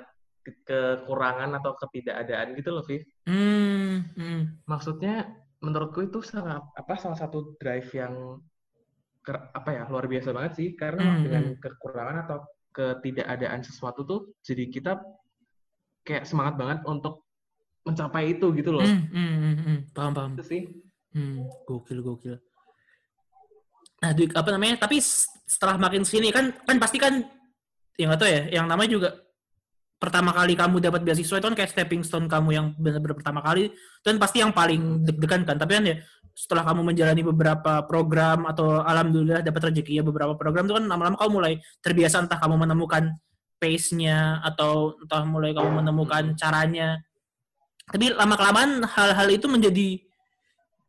ke- 0.45 0.63
kekurangan 0.63 1.59
atau 1.59 1.75
ketidakadaan 1.75 2.55
gitu 2.55 2.69
loh, 2.71 2.83
Viv. 2.87 3.03
Hmm, 3.27 4.05
hmm. 4.15 4.41
Maksudnya 4.63 5.27
menurutku 5.59 6.05
itu 6.05 6.21
salah 6.21 6.61
apa 6.71 6.93
salah 6.95 7.17
satu 7.17 7.57
drive 7.57 7.89
yang 7.91 8.37
apa 9.27 9.69
ya 9.75 9.83
luar 9.91 10.07
biasa 10.07 10.31
banget 10.31 10.53
sih 10.55 10.69
karena 10.79 11.03
Hmm, 11.03 11.23
dengan 11.27 11.43
hmm. 11.51 11.59
kekurangan 11.59 12.17
atau 12.23 12.37
ketidakadaan 12.77 13.65
sesuatu 13.65 14.05
tuh 14.05 14.19
jadi 14.45 14.69
kita 14.69 15.01
kayak 16.05 16.29
semangat 16.29 16.55
banget 16.61 16.79
untuk 16.85 17.25
mencapai 17.87 18.35
itu 18.35 18.51
gitu 18.55 18.75
loh. 18.75 18.83
Hmm, 18.83 19.07
hmm, 19.11 19.33
hmm, 19.39 19.55
hmm. 19.63 19.77
Paham, 19.95 20.11
paham. 20.11 20.31
Itu 20.35 20.43
sih. 20.43 20.61
Hmm, 21.15 21.47
gokil, 21.63 22.03
gokil. 22.03 22.35
Nah, 24.03 24.11
Dwi, 24.13 24.27
apa 24.29 24.49
namanya? 24.51 24.75
Tapi 24.83 24.99
setelah 25.47 25.79
makin 25.79 26.03
sini 26.03 26.29
kan, 26.29 26.51
kan 26.67 26.77
pasti 26.77 26.99
kan, 26.99 27.23
yang 27.95 28.13
nggak 28.13 28.19
tahu 28.21 28.29
ya, 28.29 28.41
yang 28.59 28.65
namanya 28.69 28.91
juga 28.91 29.09
pertama 29.97 30.29
kali 30.29 30.53
kamu 30.53 30.77
dapat 30.77 31.01
beasiswa 31.01 31.41
itu 31.41 31.45
kan 31.49 31.57
kayak 31.57 31.71
stepping 31.73 32.01
stone 32.05 32.29
kamu 32.29 32.49
yang 32.53 32.65
benar-benar 32.77 33.17
pertama 33.17 33.41
kali, 33.41 33.73
itu 33.73 34.05
kan 34.05 34.17
pasti 34.21 34.37
yang 34.45 34.53
paling 34.53 35.03
deg-degan 35.03 35.41
kan. 35.43 35.57
Tapi 35.57 35.71
kan 35.73 35.83
ya, 35.89 35.95
setelah 36.37 36.63
kamu 36.69 36.93
menjalani 36.93 37.21
beberapa 37.25 37.81
program 37.89 38.45
atau 38.45 38.85
alhamdulillah 38.85 39.41
dapat 39.41 39.73
rezeki 39.73 40.01
ya 40.01 40.03
beberapa 40.05 40.37
program 40.37 40.69
itu 40.69 40.77
kan 40.77 40.85
lama-lama 40.85 41.17
kamu 41.17 41.31
mulai 41.33 41.53
terbiasa 41.81 42.21
entah 42.21 42.37
kamu 42.37 42.55
menemukan 42.61 43.03
pace-nya 43.57 44.37
atau 44.45 44.93
entah 45.01 45.25
mulai 45.25 45.51
kamu 45.57 45.81
menemukan 45.81 46.37
caranya. 46.37 47.01
Tapi 47.89 48.13
lama-kelamaan 48.13 48.85
hal-hal 48.85 49.27
itu 49.33 49.49
menjadi 49.49 50.01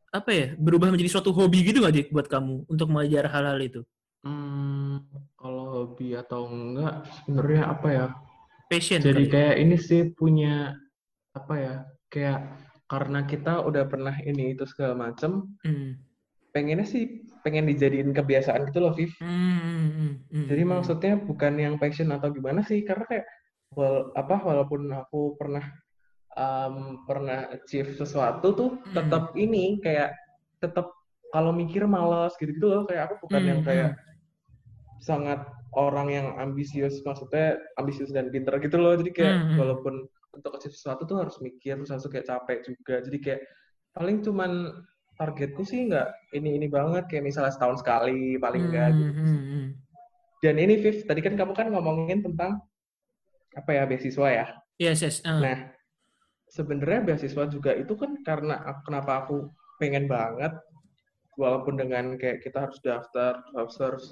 apa 0.09 0.31
ya 0.33 0.47
berubah 0.57 0.89
menjadi 0.89 1.21
suatu 1.21 1.37
hobi 1.37 1.69
gitu 1.69 1.85
nggak 1.85 1.93
Dik 1.93 2.09
buat 2.17 2.33
kamu 2.33 2.65
untuk 2.65 2.89
mengajar 2.89 3.29
hal-hal 3.29 3.61
itu 3.61 3.85
Hmm, 4.27 5.07
kalau 5.39 5.65
hobi 5.71 6.19
atau 6.19 6.51
enggak 6.51 7.07
sebenarnya 7.23 7.63
apa 7.71 7.89
ya? 7.89 8.07
Passion 8.69 9.01
Jadi 9.01 9.25
kali. 9.27 9.33
kayak 9.33 9.55
ini 9.59 9.77
sih 9.77 10.01
punya 10.13 10.77
apa 11.33 11.55
ya? 11.57 11.75
Kayak 12.09 12.39
karena 12.89 13.21
kita 13.25 13.61
udah 13.65 13.85
pernah 13.85 14.17
ini 14.23 14.57
itu 14.57 14.65
segala 14.65 14.97
macem, 14.97 15.45
Hmm. 15.61 16.01
pengennya 16.57 16.89
sih 16.89 17.21
pengen 17.45 17.69
dijadiin 17.69 18.17
kebiasaan 18.17 18.73
gitu 18.73 18.81
loh, 18.81 18.97
Viv. 18.97 19.13
Hmm, 19.21 20.13
hmm, 20.33 20.47
Jadi 20.49 20.63
maksudnya 20.65 21.15
bukan 21.21 21.55
yang 21.61 21.75
passion 21.77 22.09
atau 22.09 22.33
gimana 22.33 22.65
sih, 22.65 22.81
karena 22.85 23.05
kayak 23.05 23.27
wal, 23.77 24.09
apa 24.17 24.41
walaupun 24.41 24.89
aku 24.89 25.37
pernah 25.37 25.61
um, 26.33 27.05
pernah 27.05 27.53
achieve 27.53 27.93
sesuatu 27.93 28.57
tuh 28.57 28.71
tetap 28.97 29.37
ini 29.37 29.77
kayak 29.85 30.17
tetap 30.59 30.89
kalau 31.29 31.53
mikir 31.53 31.85
malas 31.85 32.33
gitu-gitu 32.41 32.65
loh, 32.65 32.83
kayak 32.89 33.13
aku 33.13 33.29
bukan 33.29 33.43
yang 33.45 33.61
kayak 33.61 34.01
sangat 34.99 35.45
orang 35.77 36.09
yang 36.09 36.27
ambisius, 36.41 37.01
maksudnya 37.05 37.59
ambisius 37.77 38.13
dan 38.15 38.33
pinter 38.33 38.57
gitu 38.63 38.77
loh. 38.81 38.97
Jadi 38.97 39.11
kayak 39.13 39.35
Hmm, 39.37 39.45
hmm. 39.53 39.59
walaupun 39.61 39.95
untuk 40.33 40.55
achieve 40.57 40.77
sesuatu 40.77 41.03
tuh 41.05 41.19
harus 41.21 41.37
mikir, 41.43 41.77
terus 41.81 41.91
harus 41.93 42.07
kayak 42.09 42.27
capek 42.29 42.59
juga. 42.65 42.95
Jadi 43.05 43.19
kayak 43.21 43.41
paling 43.93 44.23
cuman 44.23 44.51
targetku 45.19 45.67
sih 45.67 45.91
nggak 45.91 46.09
ini 46.39 46.55
ini 46.63 46.67
banget 46.71 47.11
kayak 47.11 47.27
misalnya 47.27 47.51
setahun 47.51 47.83
sekali 47.83 48.39
paling 48.39 48.71
enggak 48.71 48.89
Hmm, 48.95 48.99
gitu. 49.03 49.13
hmm, 49.19 49.41
hmm. 49.43 49.67
Dan 50.39 50.55
ini 50.63 50.75
Viv, 50.79 51.03
tadi 51.03 51.19
kan 51.19 51.35
kamu 51.35 51.53
kan 51.59 51.67
ngomongin 51.75 52.23
tentang 52.23 52.63
apa 53.59 53.71
ya 53.75 53.83
beasiswa 53.91 54.29
ya. 54.31 54.47
yes 54.79 55.03
yes 55.03 55.19
ah. 55.27 55.43
Nah, 55.43 55.59
sebenarnya 56.47 57.03
beasiswa 57.11 57.51
juga 57.51 57.75
itu 57.75 57.99
kan 57.99 58.15
karena 58.23 58.63
kenapa 58.87 59.27
aku 59.27 59.51
pengen 59.83 60.07
banget 60.07 60.55
walaupun 61.35 61.75
dengan 61.75 62.15
kayak 62.15 62.39
kita 62.47 62.71
harus 62.71 62.79
daftar, 62.79 63.43
harus 63.59 63.75
harus 63.83 64.05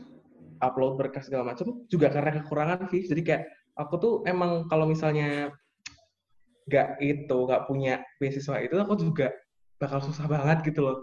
upload 0.63 0.97
berkas 1.01 1.29
segala 1.29 1.45
macam 1.55 1.85
juga 1.93 2.09
karena 2.15 2.31
kekurangan 2.43 2.89
Viv. 2.91 3.05
Jadi 3.11 3.23
kayak 3.27 3.43
aku 3.77 3.95
tuh 4.01 4.13
emang 4.29 4.67
kalau 4.71 4.85
misalnya 4.89 5.51
nggak 6.67 6.89
itu, 7.03 7.37
nggak 7.47 7.63
punya 7.71 8.03
beasiswa 8.19 8.57
itu 8.59 8.75
aku 8.75 8.95
juga 8.99 9.31
bakal 9.79 10.01
susah 10.03 10.27
banget 10.27 10.59
gitu 10.73 10.81
loh 10.87 10.97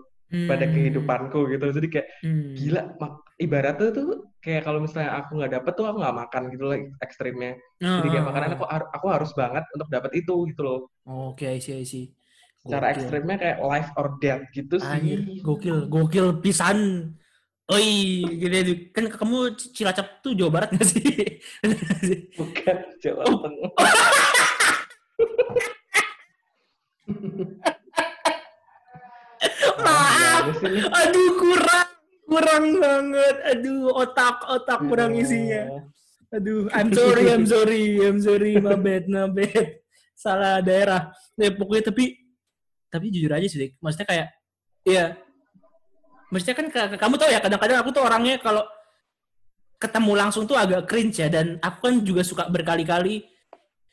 pada 0.50 0.66
Hmm, 0.66 0.74
kehidupanku 0.76 1.40
gitu. 1.54 1.66
Jadi 1.72 1.88
kayak 1.94 2.08
hmm. 2.26 2.42
gila 2.58 2.82
mak- 3.00 3.24
ibaratnya 3.40 3.90
tuh 3.96 4.06
kayak 4.44 4.62
kalau 4.68 4.80
misalnya 4.84 5.12
aku 5.24 5.32
nggak 5.40 5.54
dapet 5.62 5.74
tuh 5.78 5.86
aku 5.90 5.98
nggak 6.04 6.18
makan 6.22 6.44
gitu 6.54 6.64
loh 6.68 6.76
ekstrimnya 7.02 7.52
jadi 7.82 8.08
kayak 8.14 8.26
Ah, 8.26 8.30
makanan 8.30 8.50
aku 8.60 8.66
aku 8.98 9.08
harus 9.10 9.32
banget 9.34 9.64
untuk 9.74 9.90
dapat 9.90 10.12
itu 10.20 10.34
gitu 10.52 10.62
loh 10.68 10.80
oke 11.08 11.46
I 11.48 11.60
see 11.64 12.14
secara 12.62 12.86
Gokil. 12.92 12.94
ekstrimnya 12.96 13.36
kayak 13.42 13.58
life 13.64 13.90
or 14.00 14.08
death 14.24 14.44
gitu 14.54 14.76
Anjir, 14.84 15.20
sih 15.26 15.42
gokil 15.46 15.78
gokil 15.90 16.28
pisan 16.44 16.78
Oi, 17.72 17.88
gini 18.28 18.60
Dik. 18.60 18.80
kan 18.92 19.08
kamu 19.08 19.56
Cilacap 19.56 20.20
tuh 20.20 20.36
Jawa 20.36 20.52
Barat 20.52 20.70
nggak 20.76 20.84
sih? 20.84 21.08
bukan 22.38 22.78
Jawa 23.00 23.24
Oh. 23.24 23.40
Tengah 29.64 29.80
Maaf, 29.84 30.46
sih 30.60 30.72
ini? 30.72 30.88
aduh 30.88 31.30
kurang, 31.40 31.90
kurang 32.28 32.66
banget. 32.80 33.36
Aduh, 33.56 33.92
otak 33.96 34.38
otak 34.48 34.80
kurang 34.88 35.16
isinya. 35.16 35.84
Aduh, 36.32 36.68
I'm 36.74 36.90
sorry, 36.92 37.32
I'm 37.32 37.46
sorry, 37.46 37.84
I'm 38.02 38.20
sorry, 38.20 38.60
my 38.60 38.76
bad, 38.76 39.08
my 39.08 39.28
bad. 39.30 39.80
Salah 40.16 40.60
daerah. 40.60 41.12
Ya, 41.36 41.52
pokoknya 41.52 41.92
tapi 41.92 42.18
tapi 42.88 43.06
jujur 43.12 43.32
aja 43.32 43.48
sih. 43.48 43.72
Maksudnya 43.80 44.08
kayak 44.08 44.28
iya. 44.84 45.06
Maksudnya 46.34 46.56
kan 46.58 46.68
ka- 46.74 46.98
kamu 46.98 47.14
tahu 47.22 47.30
ya 47.30 47.40
kadang-kadang 47.40 47.78
aku 47.86 47.90
tuh 47.94 48.02
orangnya 48.02 48.42
kalau 48.42 48.66
ketemu 49.78 50.12
langsung 50.18 50.50
tuh 50.50 50.58
agak 50.58 50.90
cringe 50.90 51.22
ya 51.22 51.30
dan 51.30 51.62
aku 51.62 51.78
kan 51.86 51.94
juga 52.02 52.26
suka 52.26 52.50
berkali-kali 52.50 53.22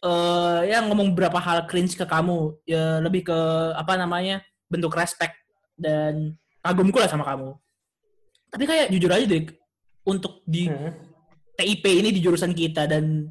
eh 0.01 0.61
ya 0.65 0.81
ngomong 0.81 1.13
beberapa 1.13 1.37
hal 1.37 1.69
cringe 1.69 1.93
ke 1.93 2.07
kamu 2.09 2.57
ya 2.65 3.05
lebih 3.05 3.29
ke 3.29 3.39
apa 3.77 4.01
namanya 4.01 4.41
bentuk 4.71 4.97
respect 4.97 5.37
dan 5.77 6.33
kagumku 6.65 6.97
lah 6.97 7.11
sama 7.11 7.27
kamu 7.27 7.53
tapi 8.49 8.65
kayak 8.65 8.89
jujur 8.89 9.11
aja 9.13 9.27
deh 9.29 9.45
untuk 10.09 10.41
di 10.49 10.71
Hah? 10.73 10.95
TIP 11.61 11.85
ini 11.85 12.09
di 12.15 12.25
jurusan 12.25 12.57
kita 12.57 12.89
dan 12.89 13.29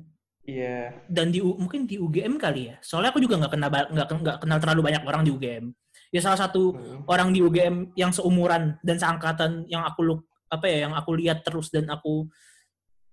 Iya. 0.49 1.05
dan 1.05 1.29
di 1.29 1.45
mungkin 1.45 1.85
di 1.85 2.01
UGM 2.01 2.41
kali 2.41 2.73
ya 2.73 2.75
soalnya 2.81 3.13
aku 3.13 3.21
juga 3.21 3.37
nggak 3.37 3.53
kenal 3.53 3.69
nggak 3.69 4.37
kenal 4.41 4.57
terlalu 4.57 4.81
banyak 4.81 5.01
orang 5.05 5.21
di 5.21 5.29
UGM 5.29 5.69
ya 6.09 6.21
salah 6.21 6.39
satu 6.41 6.73
Hmm. 6.73 7.05
orang 7.05 7.29
di 7.29 7.39
UGM 7.41 7.93
yang 7.93 8.09
seumuran 8.09 8.77
dan 8.81 8.97
seangkatan 8.97 9.65
yang 9.69 9.85
aku 9.85 10.01
lu 10.01 10.15
apa 10.49 10.65
ya 10.65 10.89
yang 10.89 10.93
aku 10.97 11.13
lihat 11.13 11.45
terus 11.45 11.69
dan 11.69 11.85
aku 11.85 12.25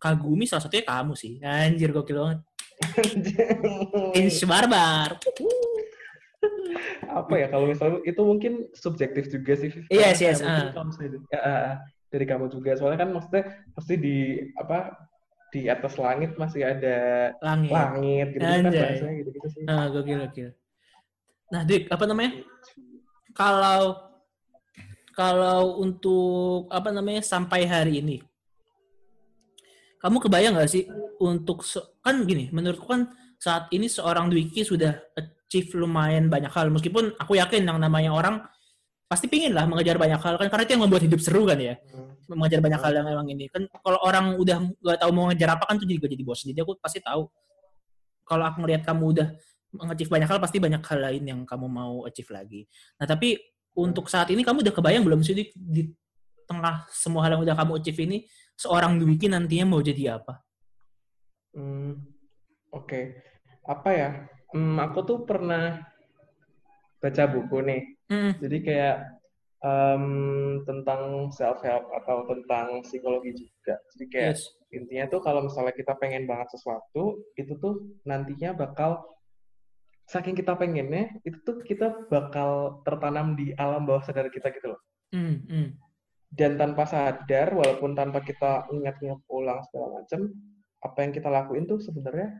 kagumi 0.01 0.49
salah 0.49 0.65
satunya 0.65 0.85
kamu 0.85 1.13
sih. 1.13 1.37
Anjir 1.41 1.93
gokil 1.93 2.17
banget. 2.17 2.41
Inch 4.17 4.41
barbar. 4.45 5.21
Apa 7.09 7.35
ya 7.41 7.47
kalau 7.49 7.67
misalnya 7.69 8.01
itu 8.05 8.21
mungkin 8.21 8.69
subjektif 8.77 9.33
juga 9.33 9.53
sih 9.57 9.69
Viv. 9.73 9.85
Yes, 9.89 10.21
yes, 10.21 10.39
ah. 10.45 10.71
kalau 10.73 10.93
misalnya 10.93 11.21
ya, 11.33 11.39
ah, 11.41 11.49
ah, 11.49 11.73
dari 12.13 12.25
kamu 12.29 12.53
juga. 12.53 12.77
Soalnya 12.77 13.05
kan 13.05 13.11
maksudnya 13.17 13.45
pasti 13.73 13.95
di 13.97 14.17
apa 14.57 14.93
di 15.53 15.73
atas 15.73 15.97
langit 15.97 16.37
masih 16.37 16.63
ada 16.69 16.97
langit. 17.41 17.73
langit 17.73 18.27
gitu 18.37 18.45
kan 18.45 18.61
Anjay. 18.67 18.81
bahasanya 18.85 19.15
gitu 19.25 19.31
gitu 19.33 19.49
sih. 19.49 19.63
Nah 19.65 19.89
gokil 19.89 20.19
gokil. 20.29 20.51
Nah 21.53 21.61
dik 21.65 21.83
apa 21.89 22.05
namanya 22.05 22.31
kalau 23.37 24.01
kalau 25.13 25.81
untuk 25.81 26.69
apa 26.73 26.89
namanya 26.93 27.21
sampai 27.21 27.69
hari 27.69 28.01
ini. 28.01 28.17
Kamu 30.01 30.21
kebayang 30.21 30.57
nggak 30.57 30.71
sih 30.71 30.85
untuk 31.21 31.65
kan 32.05 32.25
gini 32.29 32.53
menurutku 32.53 32.85
kan 32.85 33.09
saat 33.41 33.69
ini 33.73 33.89
seorang 33.89 34.29
Dwiki 34.29 34.61
sudah 34.65 34.93
achieve 35.17 35.73
lumayan 35.77 36.29
banyak 36.29 36.53
hal. 36.53 36.69
Meskipun 36.69 37.17
aku 37.17 37.37
yakin 37.37 37.65
yang 37.65 37.81
namanya 37.81 38.13
orang 38.13 38.45
pasti 39.07 39.31
pingin 39.31 39.55
lah 39.55 39.65
mengejar 39.65 39.97
banyak 39.97 40.19
hal 40.19 40.35
kan 40.37 40.51
karena 40.51 40.63
itu 40.67 40.73
yang 40.77 40.83
membuat 40.85 41.03
hidup 41.05 41.21
seru 41.21 41.45
kan 41.49 41.61
ya. 41.61 41.77
Hmm. 41.93 42.13
mengajar 42.27 42.59
banyak 42.59 42.81
hal 42.83 42.93
yang 42.93 43.07
emang 43.07 43.29
ini. 43.31 43.47
Kan 43.47 43.71
kalau 43.71 44.03
orang 44.03 44.35
udah 44.35 44.59
nggak 44.83 44.99
tahu 44.99 45.11
mau 45.15 45.31
ngejar 45.31 45.55
apa 45.55 45.65
kan 45.65 45.79
tuh 45.79 45.87
juga 45.87 46.11
jadi 46.11 46.23
bosan 46.27 46.51
jadi 46.51 46.67
aku 46.67 46.75
pasti 46.83 46.99
tahu. 46.99 47.25
Kalau 48.27 48.45
aku 48.51 48.67
ngelihat 48.67 48.83
kamu 48.83 49.05
udah 49.15 49.29
mengachieve 49.77 50.11
banyak 50.11 50.29
hal 50.29 50.39
pasti 50.43 50.59
banyak 50.59 50.83
hal 50.83 50.99
lain 50.99 51.23
yang 51.25 51.41
kamu 51.45 51.67
mau 51.69 52.05
achieve 52.09 52.31
lagi 52.33 52.65
nah 52.99 53.07
tapi 53.07 53.37
untuk 53.77 54.09
saat 54.09 54.33
ini 54.33 54.41
kamu 54.41 54.65
udah 54.65 54.75
kebayang 54.75 55.05
belum 55.05 55.21
sih 55.21 55.37
di, 55.37 55.45
di 55.53 55.83
tengah 56.49 56.89
semua 56.89 57.27
hal 57.27 57.37
yang 57.37 57.43
udah 57.45 57.57
kamu 57.57 57.73
achieve 57.81 58.01
ini 58.03 58.19
seorang 58.57 58.97
Dwiki 58.97 59.29
nantinya 59.29 59.67
mau 59.69 59.85
jadi 59.85 60.17
apa 60.17 60.41
hmm, 61.53 61.93
oke 62.73 62.87
okay. 62.89 63.05
apa 63.69 63.91
ya 63.93 64.11
hmm, 64.57 64.77
aku 64.81 64.99
tuh 65.05 65.19
pernah 65.29 65.85
baca 66.97 67.25
buku 67.29 67.57
nih 67.61 67.83
mm. 68.09 68.33
jadi 68.41 68.59
kayak 68.65 68.97
um, 69.67 70.05
tentang 70.65 71.31
self 71.33 71.63
help 71.65 71.89
atau 72.03 72.27
tentang 72.29 72.83
psikologi 72.85 73.33
juga. 73.35 73.81
Jadi 73.95 74.05
kayak 74.11 74.35
yes. 74.37 74.43
intinya 74.75 75.05
tuh 75.09 75.21
kalau 75.23 75.47
misalnya 75.47 75.73
kita 75.73 75.97
pengen 75.97 76.29
banget 76.29 76.53
sesuatu, 76.55 77.23
itu 77.39 77.53
tuh 77.59 77.83
nantinya 78.05 78.53
bakal 78.55 79.03
saking 80.07 80.39
kita 80.39 80.55
pengennya, 80.55 81.19
itu 81.27 81.39
tuh 81.43 81.63
kita 81.67 82.07
bakal 82.07 82.81
tertanam 82.87 83.35
di 83.35 83.51
alam 83.59 83.83
bawah 83.83 84.03
sadar 84.07 84.31
kita 84.31 84.55
gitu 84.55 84.75
loh. 84.75 84.81
Mm, 85.11 85.37
mm. 85.47 85.69
Dan 86.31 86.59
tanpa 86.59 86.87
sadar, 86.87 87.55
walaupun 87.55 87.99
tanpa 87.99 88.23
kita 88.23 88.71
ingat-ingat 88.71 89.23
ulang 89.31 89.63
segala 89.67 90.03
macam, 90.03 90.31
apa 90.83 90.99
yang 91.03 91.13
kita 91.15 91.29
lakuin 91.31 91.65
tuh 91.67 91.83
sebenarnya 91.83 92.39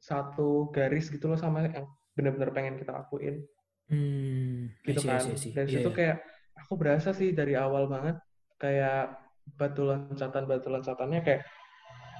satu 0.00 0.68
garis 0.72 1.08
gitu 1.08 1.28
loh 1.28 1.40
sama 1.40 1.68
yang 1.68 1.88
benar-benar 2.16 2.52
pengen 2.52 2.76
kita 2.76 2.92
lakuin. 2.92 3.44
Hmm, 3.90 4.70
gitu 4.86 5.02
kan. 5.02 5.20
Isi. 5.24 5.50
Dan 5.52 5.66
yeah, 5.66 5.80
situ 5.80 5.90
yeah. 5.90 5.96
kayak 5.96 6.16
aku 6.56 6.72
berasa 6.76 7.10
sih 7.16 7.32
dari 7.32 7.56
awal 7.56 7.88
banget 7.88 8.16
kayak 8.60 9.16
batu 9.56 9.88
loncatan 9.88 10.44
batu 10.46 10.68
loncatannya 10.68 11.20
kayak 11.24 11.42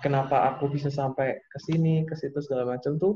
kenapa 0.03 0.57
aku 0.57 0.73
bisa 0.73 0.89
sampai 0.89 1.37
ke 1.37 1.59
sini 1.61 2.03
ke 2.09 2.17
situ 2.17 2.41
segala 2.43 2.75
macam 2.75 2.97
tuh 2.97 3.15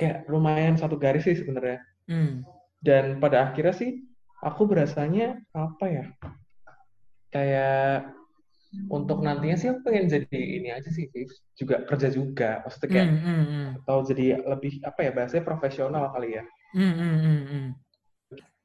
kayak 0.00 0.24
lumayan 0.32 0.80
satu 0.80 0.96
garis 0.96 1.28
sih 1.28 1.36
sebenarnya 1.36 1.84
hmm. 2.08 2.40
dan 2.80 3.20
pada 3.20 3.52
akhirnya 3.52 3.76
sih 3.76 4.00
aku 4.40 4.64
berasanya 4.64 5.36
apa 5.52 5.84
ya 5.84 6.04
kayak 7.28 8.16
untuk 8.88 9.20
nantinya 9.20 9.58
sih 9.60 9.68
aku 9.68 9.84
pengen 9.84 10.08
jadi 10.08 10.40
ini 10.40 10.72
aja 10.72 10.88
sih 10.88 11.04
juga 11.58 11.84
kerja 11.84 12.08
juga 12.08 12.62
maksudnya 12.62 12.88
kayak 12.88 13.08
mm, 13.10 13.18
mm, 13.18 13.44
mm. 13.50 13.68
atau 13.82 13.98
jadi 14.06 14.26
lebih 14.46 14.78
apa 14.86 15.00
ya 15.02 15.10
bahasanya 15.10 15.42
profesional 15.42 16.06
kali 16.14 16.38
ya 16.38 16.44
mm, 16.78 16.94
mm, 16.94 17.16
mm, 17.18 17.42
mm 17.50 17.66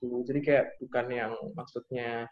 gitu. 0.06 0.22
Jadi 0.30 0.40
kayak 0.46 0.66
bukan 0.82 1.06
yang 1.10 1.32
maksudnya 1.58 2.30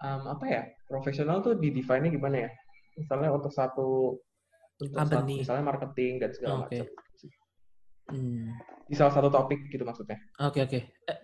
um, 0.00 0.22
apa 0.30 0.44
ya 0.46 0.62
profesional 0.86 1.42
tuh 1.42 1.58
di 1.58 1.74
define-nya 1.74 2.10
gimana 2.14 2.36
ya? 2.46 2.50
Misalnya 2.98 3.30
untuk 3.34 3.50
satu 3.50 4.18
untuk 4.80 4.96
satu, 4.96 5.26
misalnya 5.28 5.64
marketing 5.66 6.22
dan 6.22 6.30
segala 6.32 6.54
oh, 6.54 6.60
okay. 6.64 6.84
macam. 6.84 6.86
Hmm. 8.10 8.54
Di 8.90 8.94
salah 8.98 9.14
satu 9.14 9.30
topik 9.30 9.70
gitu 9.70 9.82
maksudnya. 9.86 10.18
Oke 10.42 10.60
okay, 10.60 10.60
oke. 10.66 10.70
Okay. 10.70 10.82
Eh, 11.10 11.18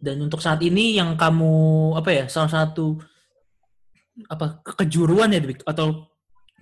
dan 0.00 0.16
untuk 0.22 0.40
saat 0.40 0.62
ini 0.64 0.96
yang 0.96 1.18
kamu 1.18 1.52
apa 1.98 2.10
ya 2.10 2.24
salah 2.30 2.48
satu 2.48 2.96
apa 4.28 4.64
kejuruan 4.80 5.32
ya 5.32 5.40
atau 5.68 6.08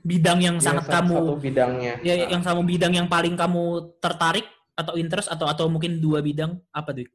bidang 0.03 0.39
yang 0.43 0.57
ya, 0.59 0.73
sangat 0.73 0.91
kamu 0.91 1.15
satu 1.15 1.35
bidangnya 1.43 1.95
ya 2.07 2.15
nah. 2.15 2.29
yang 2.31 2.43
sama 2.43 2.63
bidang 2.63 2.95
yang 2.95 3.11
paling 3.11 3.35
kamu 3.35 3.95
tertarik 3.99 4.47
atau 4.79 4.95
interest 4.95 5.27
atau 5.27 5.51
atau 5.51 5.67
mungkin 5.67 5.99
dua 5.99 6.23
bidang 6.23 6.55
apa 6.71 6.95
Dik? 6.95 7.11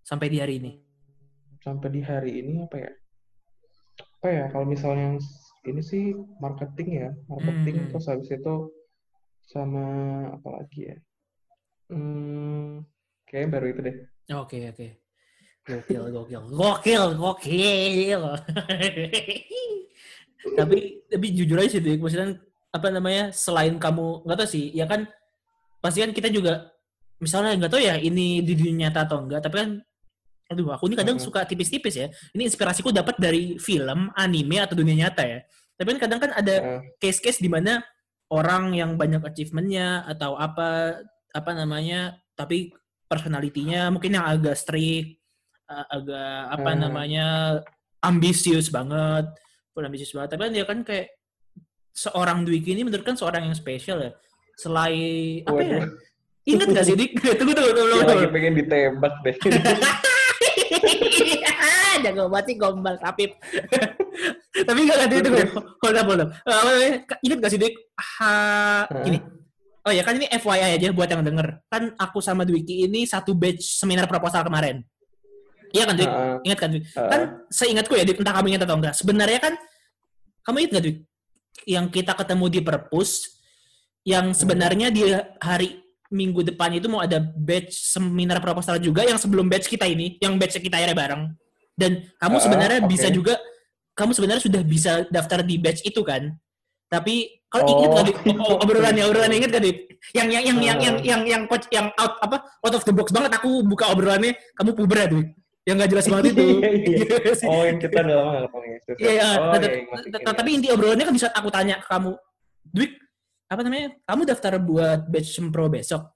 sampai 0.00 0.26
di 0.32 0.38
hari 0.40 0.54
ini? 0.58 0.72
Sampai 1.60 1.88
di 1.92 2.00
hari 2.00 2.40
ini 2.40 2.64
apa 2.64 2.76
ya? 2.80 2.92
Apa 4.20 4.28
ya 4.32 4.44
kalau 4.48 4.66
misalnya 4.66 5.20
ini 5.68 5.82
sih 5.84 6.16
marketing 6.40 6.88
ya, 7.04 7.10
marketing 7.28 7.84
hmm. 7.84 7.88
terus 7.92 8.08
habis 8.08 8.32
itu 8.32 8.54
sama 9.44 9.84
apa 10.32 10.48
lagi 10.56 10.88
ya? 10.88 10.96
Hmm, 11.90 12.86
kayak 13.26 13.50
baru 13.50 13.66
itu 13.74 13.80
deh. 13.82 13.96
Oke 14.30 14.62
okay, 14.62 14.62
oke. 14.70 14.76
Okay. 14.78 14.90
Gokil, 15.60 16.02
gokil, 16.10 16.42
gokil, 16.50 17.04
gokil. 17.14 18.22
tapi 20.58 20.78
tapi 21.04 21.26
jujur 21.36 21.58
aja 21.60 21.76
sih, 21.76 21.96
maksudnya 22.00 22.40
apa 22.72 22.88
namanya 22.88 23.28
selain 23.30 23.76
kamu 23.76 24.24
nggak 24.24 24.38
tahu 24.40 24.48
sih, 24.48 24.72
ya 24.72 24.88
kan 24.88 25.04
pasti 25.84 26.00
kan 26.00 26.16
kita 26.16 26.32
juga 26.32 26.72
misalnya 27.20 27.60
nggak 27.60 27.72
tahu 27.76 27.82
ya 27.82 28.00
ini 28.00 28.40
di 28.40 28.56
dunia 28.56 28.88
nyata 28.88 29.04
atau 29.04 29.20
enggak, 29.20 29.44
tapi 29.44 29.56
kan 29.60 29.70
aduh 30.50 30.74
aku 30.74 30.90
ini 30.90 30.96
kadang 30.98 31.20
hmm. 31.20 31.26
suka 31.28 31.44
tipis-tipis 31.44 31.94
ya. 31.94 32.08
Ini 32.34 32.48
inspirasiku 32.48 32.90
dapat 32.90 33.20
dari 33.20 33.60
film, 33.60 34.10
anime 34.16 34.64
atau 34.64 34.74
dunia 34.74 35.06
nyata 35.06 35.22
ya. 35.22 35.38
Tapi 35.76 35.96
kan 35.96 36.00
kadang 36.08 36.20
kan 36.24 36.30
ada 36.34 36.82
case-case 36.98 37.38
di 37.38 37.52
mana 37.52 37.84
orang 38.32 38.74
yang 38.74 38.96
banyak 38.96 39.22
achievementnya 39.22 40.08
atau 40.08 40.34
apa 40.34 40.98
apa 41.30 41.50
namanya, 41.54 42.18
tapi 42.34 42.74
personalitinya 43.06 43.90
mungkin 43.90 44.18
yang 44.18 44.26
agak 44.26 44.56
strict, 44.58 45.18
agak 45.66 46.34
apa 46.50 46.70
hmm. 46.74 46.80
namanya 46.80 47.26
ambisius 48.02 48.70
banget, 48.70 49.30
pun 49.70 49.82
ambisius 49.86 50.14
banget. 50.14 50.36
Tapi 50.36 50.40
kan 50.46 50.52
dia 50.52 50.64
kan 50.66 50.78
kayak 50.82 51.06
seorang 51.94 52.46
Dwiki 52.46 52.74
ini 52.74 52.86
menurut 52.86 53.02
kan 53.06 53.18
seorang 53.18 53.50
yang 53.50 53.56
spesial 53.56 53.98
ya. 54.00 54.12
Selain 54.54 55.42
apa 55.46 55.60
ya? 55.62 55.84
Ingat 56.50 56.68
gak 56.72 56.86
sih 56.88 56.96
Dik? 56.96 57.10
tunggu 57.38 57.52
tunggu 57.52 57.72
tunggu. 57.76 57.94
tunggu. 58.00 58.10
lagi 58.10 58.28
pengen 58.32 58.54
ditembak 58.58 59.14
deh. 59.22 59.36
jago 62.00 62.32
banget 62.32 62.46
sih 62.52 62.56
gombal 62.56 62.94
tapi 63.04 63.24
tapi 64.66 64.78
gak 64.88 64.98
ganti 65.06 65.16
itu 65.20 65.30
hold 65.80 65.96
up 65.96 66.06
hold 66.08 66.22
up 66.24 66.30
ingat 67.22 67.38
gak 67.38 67.52
sih 67.52 67.60
dik 67.60 67.74
ha, 68.18 68.88
gini 69.04 69.18
oh 69.86 69.92
ya 69.92 70.02
kan 70.04 70.16
ini 70.16 70.26
FYI 70.28 70.76
aja 70.76 70.88
buat 70.92 71.08
yang 71.08 71.24
denger. 71.24 71.60
Kan 71.68 71.94
aku 71.96 72.18
sama 72.20 72.44
Dwiki 72.44 72.88
ini 72.88 73.08
satu 73.08 73.32
batch 73.32 73.80
seminar 73.80 74.04
proposal 74.10 74.44
kemarin. 74.44 74.84
Iya 75.70 75.86
kan 75.86 75.94
Dik 75.94 76.10
uh, 76.10 76.36
ingat 76.42 76.58
kan 76.58 76.68
Dik 76.74 76.82
uh, 76.98 77.08
kan 77.08 77.20
seingatku 77.46 77.94
ya 77.94 78.02
entah 78.02 78.34
kamu 78.34 78.46
ingat 78.54 78.62
atau 78.66 78.76
enggak. 78.76 78.94
Sebenarnya 78.98 79.38
kan 79.38 79.54
kamu 80.42 80.56
ingat 80.66 80.70
gak 80.74 80.84
Dik 80.84 80.98
yang 81.68 81.86
kita 81.92 82.12
ketemu 82.16 82.44
di 82.48 82.60
perpus 82.64 83.10
yang 84.02 84.32
sebenarnya 84.32 84.88
di 84.88 85.12
hari 85.38 85.76
minggu 86.10 86.42
depan 86.42 86.74
itu 86.74 86.90
mau 86.90 86.98
ada 86.98 87.22
batch 87.22 87.94
seminar 87.94 88.42
proposal 88.42 88.82
juga 88.82 89.06
yang 89.06 89.16
sebelum 89.16 89.46
batch 89.46 89.70
kita 89.70 89.86
ini, 89.86 90.18
yang 90.18 90.34
batch 90.36 90.58
kita 90.58 90.76
ya 90.82 90.90
bareng. 90.90 91.30
Dan 91.78 92.02
kamu 92.18 92.36
uh, 92.36 92.42
sebenarnya 92.42 92.80
okay. 92.82 92.90
bisa 92.90 93.08
juga, 93.14 93.38
kamu 93.94 94.10
sebenarnya 94.12 94.42
sudah 94.42 94.62
bisa 94.66 94.92
daftar 95.06 95.46
di 95.46 95.56
batch 95.56 95.86
itu 95.86 96.02
kan? 96.02 96.34
Tapi 96.90 97.39
kalau 97.50 97.64
oh. 97.66 97.72
ingat 97.76 97.90
tadi 97.98 98.10
oh, 98.38 98.56
obrolannya 98.62 99.02
obrolannya 99.10 99.38
ingat 99.42 99.52
tadi 99.58 99.70
yang 100.14 100.28
yang 100.30 100.42
yang, 100.46 100.58
uh. 100.58 100.62
yang 100.62 100.78
yang 100.80 100.96
yang 101.02 101.22
yang 101.26 101.42
coach 101.50 101.66
yang 101.74 101.90
out 101.98 102.14
apa 102.22 102.46
out 102.62 102.74
of 102.74 102.82
the 102.86 102.94
box 102.94 103.10
banget 103.10 103.34
aku 103.34 103.66
buka 103.66 103.90
obrolannya 103.90 104.38
kamu 104.54 104.70
puber 104.72 104.98
tuh 105.10 105.24
yang 105.68 105.76
nggak 105.76 105.92
jelas 105.92 106.08
banget 106.08 106.32
itu. 106.32 106.40
Iya, 106.64 107.16
iya. 107.20 107.46
oh, 107.46 107.62
yang 107.68 107.78
kita 107.78 108.00
udah 108.00 108.16
lama 108.16 108.32
ngomong 108.48 108.64
itu. 108.80 108.90
Iya, 108.96 109.10
iya. 109.12 109.28
Oh, 110.24 110.34
tapi 110.34 110.56
inti 110.56 110.72
obrolannya 110.72 111.04
kan 111.04 111.14
bisa 111.14 111.28
aku 111.36 111.52
tanya 111.52 111.76
ke 111.78 111.86
kamu, 111.86 112.16
Dwik, 112.64 112.96
apa 113.50 113.60
namanya 113.66 113.86
kamu 114.06 114.22
daftar 114.30 114.52
buat 114.62 115.00
batch 115.10 115.42
pro 115.50 115.66
besok 115.66 116.06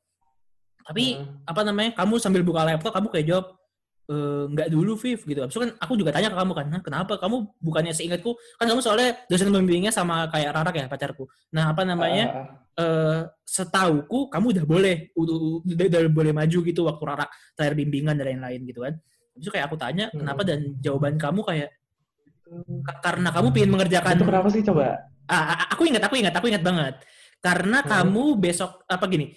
tapi 0.85 1.19
hmm. 1.19 1.49
apa 1.49 1.61
namanya 1.67 1.91
kamu 1.99 2.15
sambil 2.23 2.47
buka 2.47 2.63
laptop 2.63 2.95
kamu 2.95 3.09
kayak 3.11 3.27
jawab 3.27 3.47
e, 4.09 4.17
nggak 4.53 4.69
dulu 4.69 4.97
Viv 4.97 5.21
gitu. 5.25 5.41
Abis 5.41 5.57
kan 5.57 5.73
aku 5.81 5.97
juga 5.97 6.13
tanya 6.13 6.33
ke 6.33 6.37
kamu 6.37 6.53
kan 6.53 6.67
kenapa? 6.81 7.15
Kamu 7.17 7.37
bukannya 7.61 7.93
seingatku? 7.97 8.37
Kan 8.61 8.67
kamu 8.69 8.81
soalnya 8.85 9.17
dosen 9.29 9.49
pembimbingnya 9.49 9.93
sama 9.93 10.29
kayak 10.29 10.51
Rarak 10.53 10.75
ya 10.77 10.87
pacarku. 10.89 11.25
Nah 11.53 11.73
apa 11.73 11.83
namanya? 11.83 12.27
Uh. 12.33 12.63
Uh, 12.75 13.21
setauku 13.47 14.27
kamu 14.27 14.51
udah 14.51 14.65
boleh 14.67 14.97
udah, 15.15 15.63
udah, 15.63 15.87
udah 15.87 16.11
boleh 16.11 16.33
maju 16.35 16.59
gitu 16.67 16.81
waktu 16.83 17.03
Rarak 17.07 17.31
terakhir 17.55 17.75
bimbingan 17.79 18.19
dan 18.19 18.27
lain-lain 18.35 18.61
gitu 18.67 18.83
kan. 18.83 18.95
Abis 19.35 19.49
kayak 19.51 19.67
aku 19.71 19.77
tanya 19.79 20.11
hmm. 20.11 20.19
kenapa? 20.21 20.43
Dan 20.43 20.79
jawaban 20.83 21.15
kamu 21.17 21.41
kayak 21.47 21.71
karena 23.01 23.29
kamu 23.33 23.47
ingin 23.57 23.73
mengerjakan 23.73 24.15
itu 24.21 24.27
kenapa 24.29 24.49
sih 24.53 24.63
coba? 24.63 25.01
Ah, 25.25 25.73
aku 25.73 25.89
ingat 25.89 26.03
aku 26.05 26.15
ingat 26.21 26.35
aku 26.37 26.47
ingat 26.53 26.61
banget. 26.61 26.95
Karena 27.41 27.81
hmm. 27.81 27.89
kamu 27.89 28.25
besok 28.41 28.85
apa 28.89 29.05
gini? 29.09 29.33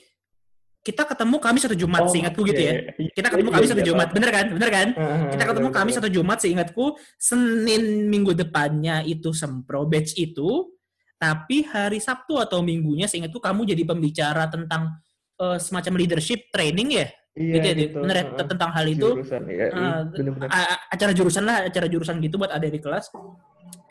Kita 0.88 1.04
ketemu 1.04 1.36
kami 1.44 1.60
satu 1.60 1.76
Jumat 1.76 2.08
oh, 2.08 2.08
seingatku 2.08 2.48
okay. 2.48 2.52
gitu 2.56 2.62
ya. 2.64 2.74
Kita 3.12 3.28
ketemu 3.28 3.50
kami 3.52 3.66
satu 3.68 3.84
Jumat, 3.84 4.08
bener 4.16 4.30
kan? 4.32 4.46
Bener 4.56 4.70
kan? 4.72 4.88
Kita 5.36 5.44
ketemu 5.44 5.70
kami 5.76 5.92
satu 5.92 6.08
Jumat 6.08 6.40
seingatku 6.40 6.96
Senin 7.20 8.08
minggu 8.08 8.32
depannya 8.32 9.04
itu 9.04 9.36
sempro 9.36 9.84
batch 9.84 10.16
itu, 10.16 10.72
tapi 11.20 11.68
hari 11.68 12.00
Sabtu 12.00 12.40
atau 12.40 12.64
minggunya 12.64 13.04
seingatku 13.12 13.44
kamu 13.44 13.68
jadi 13.68 13.84
pembicara 13.84 14.48
tentang 14.48 14.96
uh, 15.44 15.60
semacam 15.60 16.00
leadership 16.00 16.48
training 16.56 17.04
ya. 17.04 17.08
Iya, 17.38 17.54
gitu 17.60 17.68
ya, 17.68 17.74
gitu. 17.78 17.98
bener 18.02 18.16
ya, 18.18 18.44
tentang 18.48 18.70
hal 18.74 18.86
itu. 18.88 19.10
Jurusan, 19.14 19.44
ya. 19.46 19.68
uh, 19.70 20.02
bener 20.10 20.32
-bener. 20.40 20.50
acara 20.90 21.12
jurusan 21.12 21.44
lah, 21.44 21.58
acara 21.68 21.86
jurusan 21.92 22.16
gitu 22.24 22.40
buat 22.40 22.50
ada 22.50 22.66
di 22.66 22.80
kelas, 22.80 23.12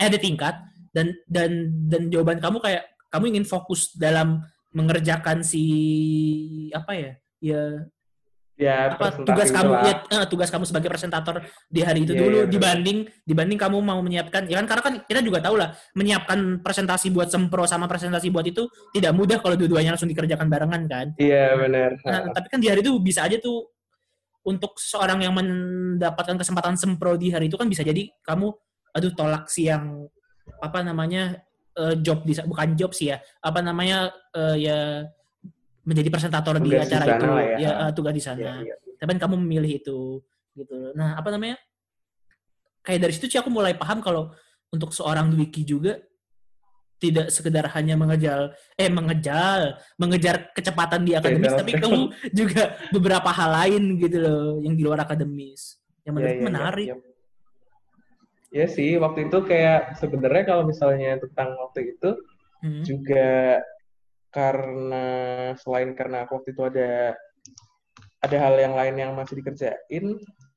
eh 0.01 0.09
di 0.09 0.19
tingkat 0.19 0.57
dan 0.97 1.13
dan 1.29 1.77
dan 1.93 2.09
jawaban 2.09 2.41
kamu 2.41 2.57
kayak 2.59 2.89
kamu 3.13 3.37
ingin 3.37 3.45
fokus 3.47 3.93
dalam 3.95 4.41
mengerjakan 4.77 5.41
si 5.41 5.65
apa 6.77 6.93
ya 6.93 7.13
ya 7.41 7.63
Ya, 8.57 8.89
apa 8.97 9.13
tugas 9.21 9.53
kamu 9.53 9.69
ya 9.85 9.95
eh, 10.09 10.25
tugas 10.33 10.49
kamu 10.49 10.65
sebagai 10.65 10.89
presentator 10.89 11.45
di 11.69 11.85
hari 11.85 12.09
itu 12.09 12.17
Iya, 12.17 12.21
dulu 12.25 12.37
iya, 12.41 12.45
betul. 12.49 12.53
dibanding 12.57 12.99
dibanding 13.29 13.59
kamu 13.61 13.77
mau 13.85 14.01
menyiapkan 14.01 14.49
ya 14.49 14.57
kan 14.65 14.65
karena 14.65 14.81
kan 14.81 14.95
kita 15.05 15.21
juga 15.21 15.45
tahu 15.45 15.61
lah 15.61 15.77
menyiapkan 15.93 16.65
presentasi 16.65 17.13
buat 17.13 17.29
sempro 17.29 17.69
sama 17.69 17.85
presentasi 17.85 18.33
buat 18.33 18.49
itu 18.49 18.65
tidak 18.97 19.13
mudah 19.13 19.45
kalau 19.45 19.61
dua-duanya 19.61 19.93
langsung 19.93 20.09
dikerjakan 20.09 20.49
barengan 20.49 20.89
kan 20.89 21.07
Iya, 21.21 21.53
benar. 21.53 22.01
Nah, 22.01 22.33
tapi 22.33 22.49
kan 22.49 22.57
di 22.57 22.73
hari 22.73 22.81
itu 22.81 22.97
bisa 22.97 23.29
aja 23.29 23.37
tuh 23.37 23.77
untuk 24.49 24.81
seorang 24.81 25.21
yang 25.21 25.37
mendapatkan 25.37 26.41
kesempatan 26.41 26.81
sempro 26.81 27.13
di 27.21 27.29
hari 27.37 27.53
itu 27.53 27.61
kan 27.61 27.69
bisa 27.69 27.85
jadi 27.85 28.09
kamu 28.25 28.57
aduh 28.97 29.13
tolak 29.13 29.53
sih 29.53 29.69
yang 29.69 30.09
apa 30.65 30.81
namanya 30.81 31.45
eh, 31.77 31.95
job 32.01 32.25
di 32.25 32.33
bukan 32.45 32.69
job 32.75 32.91
sih 32.97 33.13
ya 33.13 33.21
apa 33.45 33.61
namanya 33.61 34.11
eh, 34.33 34.57
ya 34.61 34.79
menjadi 35.87 36.09
presentator 36.11 36.59
di 36.59 36.73
Tugas 36.73 36.83
di 36.83 36.87
acara 36.91 37.05
sana 37.07 37.15
itu 37.15 37.27
ya. 37.31 37.57
ya 37.57 37.71
eh, 37.87 37.91
tugas 37.95 38.15
di 38.17 38.23
sana 38.23 38.41
Iya, 38.43 38.53
iya. 38.65 38.75
tapi 38.99 39.09
kan 39.15 39.21
kamu 39.29 39.35
memilih 39.45 39.73
itu 39.79 40.01
gitu 40.57 40.79
nah 40.97 41.15
apa 41.15 41.29
namanya 41.31 41.57
kayak 42.83 43.01
dari 43.07 43.13
situ 43.15 43.27
sih 43.31 43.39
aku 43.39 43.53
mulai 43.53 43.77
paham 43.77 44.03
kalau 44.03 44.33
untuk 44.73 44.91
seorang 44.91 45.31
Dwiki 45.31 45.63
juga 45.63 46.01
tidak 46.97 47.29
sekedar 47.29 47.69
hanya 47.77 47.93
mengejar 47.93 48.57
eh 48.73 48.89
mengejar 48.89 49.77
mengejar 50.01 50.49
kecepatan 50.57 51.05
di 51.05 51.13
akademis 51.13 51.53
Betul. 51.53 51.61
tapi 51.61 51.73
kamu 51.77 52.01
juga 52.41 52.63
beberapa 52.89 53.29
hal 53.29 53.51
lain 53.53 54.01
gitu 54.01 54.17
loh 54.17 54.65
yang 54.65 54.75
di 54.75 54.83
luar 54.83 55.05
akademis 55.05 55.77
yang 56.09 56.17
menurutku 56.17 56.41
iya, 56.41 56.49
menarik 56.49 56.89
iya, 56.89 56.97
iya. 56.97 57.16
Iya 58.55 58.67
sih, 58.71 58.95
waktu 59.03 59.27
itu 59.27 59.39
kayak 59.43 59.99
sebenarnya 59.99 60.45
kalau 60.47 60.63
misalnya 60.67 61.19
tentang 61.19 61.59
waktu 61.59 61.97
itu 61.97 62.11
Hmm. 62.65 62.83
juga 62.89 63.61
karena 64.33 65.07
selain 65.61 65.93
karena 65.93 66.25
aku 66.25 66.41
waktu 66.41 66.57
itu 66.57 66.63
ada 66.65 67.13
ada 68.25 68.37
hal 68.37 68.55
yang 68.57 68.75
lain 68.75 68.97
yang 68.97 69.13
masih 69.13 69.39
dikerjain 69.39 70.05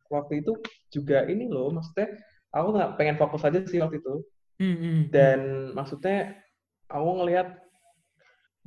waktu 0.08 0.34
itu 0.42 0.58
juga 0.90 1.28
ini 1.28 1.52
loh 1.52 1.76
maksudnya 1.76 2.18
aku 2.56 2.68
nggak 2.72 2.92
pengen 2.98 3.18
fokus 3.20 3.44
aja 3.46 3.60
sih 3.68 3.84
waktu 3.84 4.00
itu 4.00 4.16
Hmm, 4.60 4.76
hmm, 4.76 5.00
dan 5.12 5.40
maksudnya 5.72 6.36
aku 6.92 7.08
ngelihat 7.24 7.48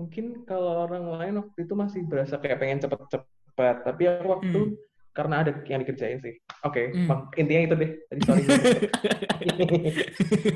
mungkin 0.00 0.44
kalau 0.48 0.88
orang 0.88 1.04
lain 1.20 1.34
waktu 1.44 1.68
itu 1.68 1.74
masih 1.76 2.00
berasa 2.08 2.40
kayak 2.40 2.60
pengen 2.60 2.80
cepet-cepet 2.80 3.76
tapi 3.84 4.02
aku 4.08 4.28
waktu 4.28 4.60
Hmm. 4.72 4.76
Karena 5.12 5.44
ada 5.44 5.52
yang 5.68 5.84
dikerjain 5.84 6.18
sih. 6.18 6.34
Oke 6.64 6.88
Hmm. 6.88 7.04
mak- 7.04 7.36
intinya 7.36 7.62
itu 7.68 7.74
deh. 7.76 7.90
Tadi 8.08 8.20
sorry 8.24 8.42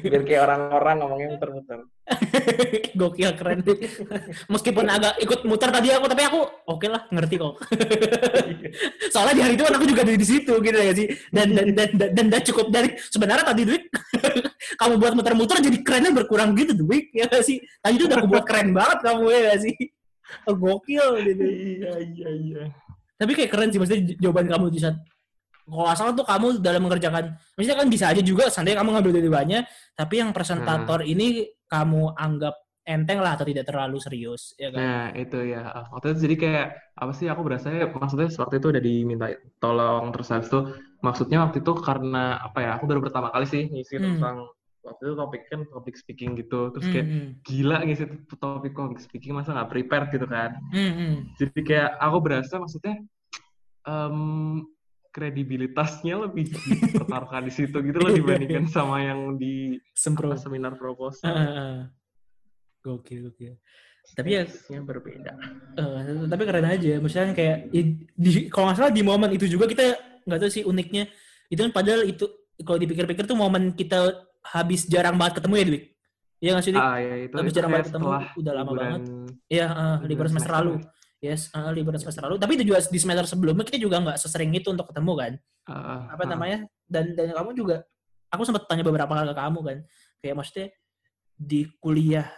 biar 0.09 0.23
kayak 0.25 0.43
orang-orang 0.49 0.97
ngomongnya 1.01 1.29
muter-muter. 1.37 1.81
Gokil 3.01 3.31
keren. 3.37 3.61
Meskipun 4.49 4.87
agak 4.89 5.21
ikut 5.21 5.45
muter 5.45 5.69
tadi 5.69 5.93
aku 5.93 6.09
tapi 6.09 6.23
aku 6.25 6.41
oke 6.67 6.87
lah 6.89 7.05
ngerti 7.13 7.37
kok. 7.37 7.55
Soalnya 9.13 9.35
di 9.37 9.43
hari 9.45 9.55
itu 9.61 9.65
kan 9.69 9.75
aku 9.77 9.85
juga 9.85 10.01
ada 10.09 10.17
di 10.17 10.27
situ 10.27 10.53
gitu 10.57 10.79
ya 10.79 10.93
sih. 10.97 11.07
Dan 11.29 11.53
dan 11.53 11.69
dan 11.77 11.89
dan, 11.93 12.11
dan, 12.17 12.27
dan 12.33 12.41
cukup 12.43 12.73
dari 12.73 12.97
sebenarnya 13.13 13.45
tadi 13.45 13.63
Dwik 13.69 13.85
kamu 14.81 14.97
buat 14.97 15.13
muter-muter 15.13 15.61
jadi 15.61 15.79
kerennya 15.85 16.17
berkurang 16.17 16.57
gitu 16.57 16.73
Dwik 16.73 17.13
ya 17.13 17.29
nggak 17.29 17.45
sih? 17.45 17.61
Tadi 17.85 17.93
itu 18.01 18.09
udah 18.09 18.17
aku 18.25 18.29
buat 18.33 18.45
keren 18.49 18.73
banget 18.73 19.05
kamu 19.05 19.23
ya 19.29 19.41
nggak 19.53 19.61
sih? 19.69 19.77
Gokil 20.49 21.07
gitu. 21.23 21.45
Iya 21.45 21.93
iya 22.03 22.31
iya 22.33 22.65
tapi 23.17 23.33
kayak 23.33 23.51
keren 23.51 23.69
sih 23.73 23.79
maksudnya 23.81 24.15
jawaban 24.21 24.47
kamu 24.47 24.67
di 24.71 24.81
saat 24.81 24.97
kalau 25.67 25.83
nggak 25.83 25.99
salah 25.99 26.13
tuh 26.15 26.27
kamu 26.29 26.47
dalam 26.63 26.83
mengerjakan 26.87 27.25
maksudnya 27.59 27.77
kan 27.77 27.89
bisa 27.91 28.05
aja 28.15 28.23
juga 28.23 28.45
seandainya 28.47 28.79
kamu 28.81 28.91
ngambil 28.95 29.13
dua-duanya 29.19 29.59
tapi 29.99 30.15
yang 30.23 30.31
presentator 30.31 31.03
ini 31.03 31.43
kamu 31.67 32.15
anggap 32.15 32.55
enteng 32.87 33.19
lah 33.19 33.35
atau 33.35 33.43
tidak 33.43 33.67
terlalu 33.67 33.99
serius 33.99 34.55
ya 34.55 34.71
kan 34.71 34.79
Nah, 34.79 35.07
itu 35.19 35.43
ya. 35.43 35.91
Waktu 35.91 36.15
itu 36.15 36.19
jadi 36.31 36.37
kayak 36.39 36.67
apa 36.95 37.13
sih 37.19 37.27
aku 37.27 37.43
berasa 37.43 37.67
maksudnya 37.91 38.31
waktu 38.31 38.55
itu 38.63 38.67
udah 38.71 38.83
diminta 38.87 39.27
tolong 39.59 40.15
terus 40.15 40.31
habis 40.31 40.47
itu 40.47 40.61
maksudnya 41.03 41.43
waktu 41.43 41.67
itu 41.67 41.73
karena 41.83 42.39
apa 42.39 42.59
ya? 42.63 42.71
Aku 42.79 42.87
baru 42.87 43.03
pertama 43.03 43.35
kali 43.35 43.51
sih 43.51 43.67
ngisi 43.67 43.99
Hmm. 43.99 44.23
tentang 44.23 44.37
waktu 44.87 45.03
itu 45.11 45.15
topik 45.19 45.43
kan 45.51 45.61
public 45.67 45.97
speaking 45.99 46.39
gitu. 46.39 46.71
Terus 46.71 46.87
kayak 46.95 47.07
hmm. 47.07 47.29
gila 47.43 47.77
ngisi 47.83 48.05
topik 48.39 48.73
public 48.73 49.03
speaking 49.03 49.35
masa 49.35 49.53
nggak 49.53 49.71
prepare 49.71 50.07
gitu 50.15 50.27
kan. 50.31 50.55
Hmm, 50.71 50.93
hmm. 50.95 51.15
Jadi 51.43 51.61
kayak 51.67 51.91
aku 51.99 52.17
berasa 52.23 52.55
maksudnya 52.63 53.03
em, 53.85 54.19
kredibilitasnya 55.17 56.29
lebih 56.29 56.53
dipertaruhkan 56.53 57.49
di 57.49 57.53
situ 57.53 57.77
gitu 57.81 57.99
loh 58.05 58.13
dibandingkan 58.21 58.69
sama 58.69 59.01
yang 59.01 59.41
di 59.41 59.81
sempro 59.97 60.29
apa, 60.29 60.37
seminar 60.37 60.77
proposal. 60.77 61.33
ah, 61.33 61.41
ah. 61.41 61.77
gokil 62.85 63.33
gokil 63.33 63.57
tapi 64.13 64.39
ya 64.39 64.47
Stage-nya 64.47 64.87
berbeda. 64.87 65.33
eh, 65.81 66.29
tapi 66.31 66.43
keren 66.47 66.69
aja 66.69 67.03
maksudnya 67.03 67.35
kayak 67.35 67.73
di 67.73 68.47
kalau 68.53 68.71
nggak 68.71 68.79
salah 68.79 68.93
di 68.95 69.03
momen 69.03 69.35
itu 69.35 69.51
juga 69.51 69.67
kita 69.67 69.99
nggak 70.29 70.39
tahu 70.39 70.51
sih 70.53 70.63
uniknya 70.63 71.11
itu 71.51 71.59
kan 71.59 71.73
padahal 71.75 72.07
itu 72.07 72.29
kalau 72.63 72.79
dipikir-pikir 72.79 73.27
tuh 73.27 73.35
momen 73.35 73.75
kita 73.75 74.26
habis 74.53 74.87
jarang 74.87 75.17
banget 75.17 75.41
ketemu 75.41 75.55
ya 75.57 75.67
Dwik 75.67 75.85
Iya 76.37 76.51
nggak 76.53 76.65
sih 76.69 76.73
Dik? 76.77 76.83
Ah 76.85 76.97
ya 77.01 77.15
itu 77.25 77.33
Habis 77.33 77.49
itu 77.49 77.57
jarang 77.57 77.71
banget 77.73 77.87
ketemu, 77.89 78.07
udah 78.37 78.53
lama 78.53 78.69
liburan- 78.69 78.85
banget. 78.85 79.03
Iya, 79.49 79.67
eh, 79.73 79.97
liburan 80.05 80.29
semester 80.29 80.53
lalu. 80.53 80.73
Yes, 81.17 81.41
eh, 81.49 81.71
liburan 81.73 81.97
semester 81.97 82.23
lalu. 82.23 82.37
Tapi 82.37 82.53
itu 82.55 82.65
juga 82.69 82.79
di 82.85 82.99
semester 83.01 83.25
sebelumnya 83.25 83.65
kita 83.65 83.79
juga 83.81 83.97
nggak 84.05 84.19
sesering 84.21 84.53
itu 84.53 84.69
untuk 84.69 84.85
ketemu 84.93 85.13
kan. 85.17 85.33
Ah, 85.65 86.13
Apa 86.13 86.23
ah. 86.23 86.29
namanya? 86.29 86.59
Dan 86.85 87.17
dan 87.17 87.33
kamu 87.33 87.57
juga, 87.57 87.89
aku 88.29 88.45
sempat 88.45 88.69
tanya 88.69 88.85
beberapa 88.85 89.09
kali 89.09 89.33
ke 89.33 89.35
kamu 89.35 89.59
kan. 89.65 89.79
Kayak 90.21 90.35
maksudnya 90.37 90.67
di 91.33 91.61
kuliah 91.81 92.29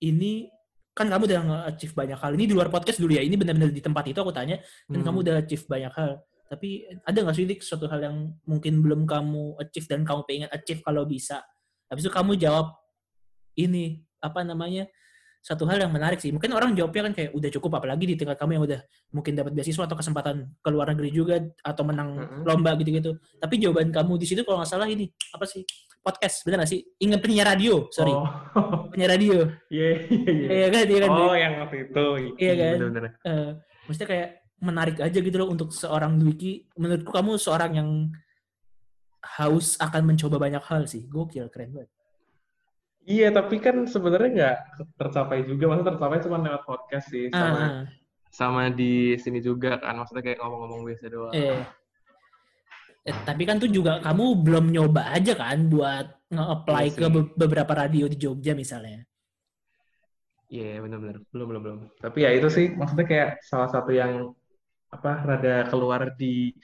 ini 0.00 0.52
kan 0.92 1.08
kamu 1.08 1.24
udah 1.24 1.40
nge-achieve 1.48 1.94
banyak 1.96 2.18
hal. 2.20 2.30
Ini 2.36 2.44
di 2.44 2.54
luar 2.54 2.68
podcast 2.68 3.00
dulu 3.00 3.16
ya. 3.16 3.24
Ini 3.24 3.40
benar-benar 3.40 3.72
di 3.72 3.80
tempat 3.80 4.04
itu 4.04 4.20
aku 4.20 4.36
tanya. 4.36 4.60
Dan 4.84 5.00
Hmm. 5.00 5.06
kamu 5.08 5.16
udah 5.24 5.34
achieve 5.40 5.64
banyak 5.64 5.96
hal. 5.96 6.20
Tapi 6.44 6.68
ada 7.02 7.18
nggak 7.24 7.34
sih 7.34 7.48
Dik 7.48 7.64
suatu 7.64 7.88
hal 7.88 8.04
yang 8.04 8.16
mungkin 8.44 8.84
belum 8.84 9.08
kamu 9.08 9.56
achieve 9.58 9.88
dan 9.88 10.04
kamu 10.04 10.20
pengen 10.24 10.48
achieve 10.52 10.84
kalau 10.84 11.08
bisa? 11.08 11.40
Habis 11.86 12.02
itu 12.06 12.12
kamu 12.12 12.34
jawab 12.36 12.74
ini 13.56 14.02
apa 14.18 14.42
namanya 14.42 14.86
satu 15.46 15.62
hal 15.70 15.78
yang 15.78 15.94
menarik 15.94 16.18
sih. 16.18 16.34
Mungkin 16.34 16.50
orang 16.50 16.74
jawabnya 16.74 17.06
kan 17.06 17.12
kayak 17.14 17.30
udah 17.30 17.50
cukup 17.54 17.78
apalagi 17.78 18.02
di 18.02 18.14
tingkat 18.18 18.34
kamu 18.34 18.58
yang 18.58 18.64
udah 18.66 18.80
mungkin 19.14 19.38
dapat 19.38 19.54
beasiswa 19.54 19.86
atau 19.86 19.94
kesempatan 19.94 20.50
ke 20.58 20.68
luar 20.74 20.90
negeri 20.90 21.14
juga 21.14 21.38
atau 21.62 21.86
menang 21.86 22.18
Mm-mm. 22.18 22.42
lomba 22.42 22.74
gitu-gitu. 22.74 23.14
Tapi 23.38 23.54
jawaban 23.62 23.94
kamu 23.94 24.18
di 24.18 24.26
situ 24.26 24.42
kalau 24.42 24.58
nggak 24.58 24.70
salah 24.74 24.90
ini 24.90 25.06
apa 25.30 25.46
sih? 25.46 25.62
Podcast, 26.02 26.42
bener 26.42 26.62
nggak 26.62 26.70
sih? 26.70 26.82
Ingat 26.98 27.18
penyiar 27.22 27.46
radio, 27.46 27.86
sorry. 27.94 28.10
Oh, 28.14 28.26
Penyiar 28.90 29.14
radio. 29.14 29.46
iya 29.70 30.06
iya 30.06 30.30
iya. 30.34 30.46
Iya 30.50 30.66
kan, 30.70 30.84
iya 30.90 31.00
kan. 31.02 31.10
Oh, 31.14 31.34
yang 31.38 31.52
waktu 31.62 31.76
itu. 31.86 32.04
Iya 32.42 32.52
kan? 32.58 32.74
Bener-bener. 32.78 33.04
Eh, 33.22 33.50
maksudnya 33.86 34.08
kayak 34.10 34.28
menarik 34.62 34.96
aja 34.98 35.18
gitu 35.18 35.36
loh 35.38 35.48
untuk 35.50 35.70
seorang 35.70 36.18
Dwiki. 36.18 36.66
Menurutku 36.74 37.10
kamu 37.14 37.38
seorang 37.38 37.70
yang 37.74 37.88
haus 39.26 39.74
akan 39.82 40.14
mencoba 40.14 40.36
banyak 40.38 40.62
hal 40.62 40.86
sih. 40.86 41.04
Gokil, 41.10 41.50
keren 41.50 41.74
banget. 41.74 41.90
Iya, 43.06 43.30
tapi 43.30 43.62
kan 43.62 43.86
sebenarnya 43.86 44.30
nggak 44.34 44.56
tercapai 44.98 45.46
juga. 45.46 45.70
Maksudnya 45.70 45.90
tercapai 45.94 46.18
cuma 46.26 46.42
lewat 46.42 46.62
podcast 46.66 47.06
sih. 47.10 47.30
Ah, 47.30 47.38
Sama, 47.38 47.58
ah. 47.62 47.82
sama 48.30 48.62
di 48.70 49.14
sini 49.18 49.38
juga 49.38 49.78
kan. 49.78 49.94
Maksudnya 50.02 50.22
kayak 50.26 50.38
ngomong-ngomong 50.42 50.82
biasa 50.86 51.04
doang. 51.06 51.32
Eh. 51.34 51.62
Eh, 53.06 53.14
tapi 53.22 53.46
kan 53.46 53.62
tuh 53.62 53.70
juga 53.70 54.02
kamu 54.02 54.42
belum 54.42 54.66
nyoba 54.74 55.14
aja 55.14 55.38
kan 55.38 55.70
buat 55.70 56.10
nge-apply 56.34 56.86
Iya 56.90 56.98
ke 56.98 57.06
be- 57.06 57.32
beberapa 57.38 57.72
radio 57.78 58.10
di 58.10 58.18
Jogja 58.18 58.58
misalnya. 58.58 59.06
Iya, 60.50 60.82
bener-bener. 60.82 61.22
Belum, 61.30 61.46
belum, 61.46 61.62
belum. 61.62 61.78
Tapi 62.02 62.18
ya 62.26 62.34
itu 62.34 62.50
sih, 62.50 62.74
maksudnya 62.74 63.06
kayak 63.06 63.30
salah 63.46 63.70
satu 63.70 63.94
yang 63.94 64.34
apa 64.90 65.22
rada 65.22 65.66
keluar 65.70 66.14
di 66.18 66.54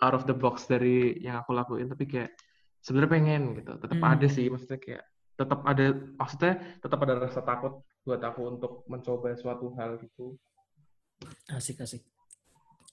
out 0.00 0.14
of 0.16 0.24
the 0.24 0.36
box 0.36 0.64
dari 0.66 1.20
yang 1.20 1.40
aku 1.40 1.52
lakuin. 1.52 1.88
Tapi 1.88 2.04
kayak 2.08 2.30
sebenarnya 2.80 3.10
pengen 3.12 3.42
gitu. 3.60 3.72
Tetap 3.80 3.98
Hmm. 4.00 4.12
ada 4.16 4.26
sih, 4.26 4.46
maksudnya 4.48 4.80
kayak 4.80 5.04
tetap 5.36 5.60
ada, 5.64 5.84
maksudnya 6.20 6.54
tetap 6.80 6.98
ada 7.00 7.14
rasa 7.16 7.40
takut 7.40 7.80
buat 8.04 8.20
aku 8.20 8.40
untuk 8.56 8.72
mencoba 8.88 9.32
suatu 9.36 9.72
hal 9.76 10.00
gitu. 10.00 10.36
Asik 11.52 11.80
asik. 11.84 12.04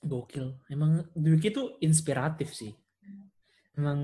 Gokil. 0.03 0.53
Emang 0.69 1.07
Dwiki 1.15 1.49
tuh 1.49 1.79
inspiratif 1.81 2.53
sih. 2.53 2.71
Emang 3.73 3.99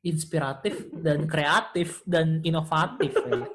inspiratif 0.00 0.86
dan 0.94 1.26
kreatif 1.26 2.00
dan 2.06 2.40
inovatif. 2.46 3.12
ya. 3.16 3.42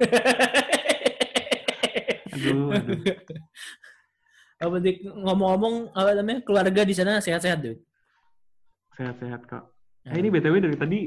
Aduh, 2.33 2.73
aduh. 2.73 2.97
apa 4.63 4.75
ngomong-ngomong 5.05 5.93
apa 5.93 6.09
namanya 6.17 6.39
keluarga 6.41 6.81
di 6.81 6.95
sana 6.97 7.21
sehat-sehat 7.21 7.61
Dik? 7.61 7.77
Sehat-sehat 8.93 9.41
kok. 9.49 9.63
Nah, 10.03 10.11
Eh, 10.13 10.19
ini 10.19 10.27
BTW 10.29 10.55
dari 10.59 10.77
tadi 10.77 10.99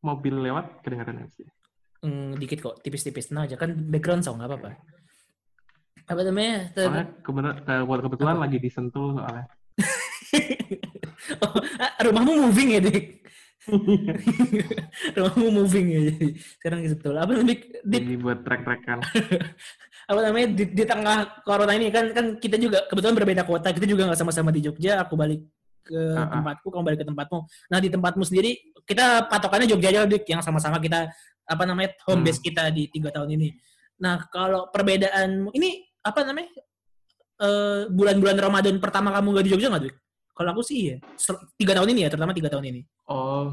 mobil 0.00 0.34
lewat 0.44 0.84
kedengaran 0.84 1.18
nggak 1.20 1.32
sih? 1.34 1.46
mm, 2.04 2.36
dikit 2.36 2.58
kok 2.60 2.74
tipis-tipis 2.84 3.32
tenang 3.32 3.48
aja 3.48 3.56
kan 3.56 3.72
background 3.72 4.20
song 4.20 4.36
nggak 4.36 4.50
apa-apa. 4.52 4.70
Apa 6.04 6.20
namanya? 6.20 6.68
Ter- 6.76 6.84
Soalnya 6.84 7.06
eh, 7.64 7.84
kebetulan 8.04 8.36
lagi 8.36 8.56
disentuh 8.60 9.16
soalnya. 9.16 9.46
Oh, 11.40 11.56
ah, 11.80 11.92
rumahmu 12.04 12.36
moving 12.36 12.76
ya 12.76 12.80
dik? 12.84 13.24
rumahmu 15.16 15.48
moving 15.56 15.86
ya 15.88 16.00
jadi 16.12 16.28
sekarang 16.60 16.78
gitu. 16.84 17.08
Apa 17.16 17.32
dik? 17.40 17.80
Dik 17.80 18.02
Jadi 18.04 18.14
buat 18.20 18.38
track-track 18.44 18.80
kan. 18.84 18.98
apa 20.10 20.20
namanya 20.20 20.52
di, 20.52 20.64
di 20.68 20.84
tengah 20.84 21.40
corona 21.48 21.72
ini 21.72 21.88
kan 21.88 22.12
kan 22.12 22.36
kita 22.36 22.60
juga 22.60 22.84
kebetulan 22.92 23.16
berbeda 23.16 23.42
kota 23.48 23.72
kita 23.72 23.88
juga 23.88 24.04
nggak 24.04 24.20
sama-sama 24.20 24.52
di 24.52 24.60
Jogja 24.60 25.00
aku 25.00 25.16
balik 25.16 25.40
ke 25.84 26.00
ah. 26.16 26.32
tempatku 26.32 26.66
kamu 26.72 26.82
balik 26.82 26.98
ke 27.04 27.06
tempatmu 27.06 27.38
nah 27.68 27.78
di 27.78 27.88
tempatmu 27.92 28.24
sendiri 28.24 28.56
kita 28.88 29.28
patokannya 29.28 29.68
Jogja 29.68 29.88
aja 29.92 30.08
Dik, 30.08 30.24
yang 30.28 30.40
sama-sama 30.40 30.80
kita 30.80 31.12
apa 31.44 31.62
namanya 31.68 31.92
home 32.08 32.24
Hmm. 32.24 32.26
base 32.26 32.40
kita 32.40 32.72
di 32.72 32.88
tiga 32.88 33.12
tahun 33.12 33.36
ini 33.36 33.48
nah 34.00 34.24
kalau 34.32 34.72
perbedaan 34.72 35.52
ini 35.52 35.84
apa 36.00 36.24
namanya 36.24 36.48
eh, 37.44 37.82
bulan-bulan 37.92 38.36
Ramadan 38.40 38.76
pertama 38.80 39.12
kamu 39.12 39.28
nggak 39.36 39.44
di 39.44 39.52
Jogja 39.52 39.68
nggak 39.70 39.84
Dik? 39.86 39.96
kalau 40.34 40.50
aku 40.56 40.62
sih 40.66 40.76
iya 40.90 40.96
tiga 41.54 41.78
tahun 41.78 41.94
ini 41.94 42.00
ya 42.04 42.08
terutama 42.10 42.32
tiga 42.34 42.48
tahun 42.50 42.66
ini 42.72 42.80
Oh, 43.04 43.52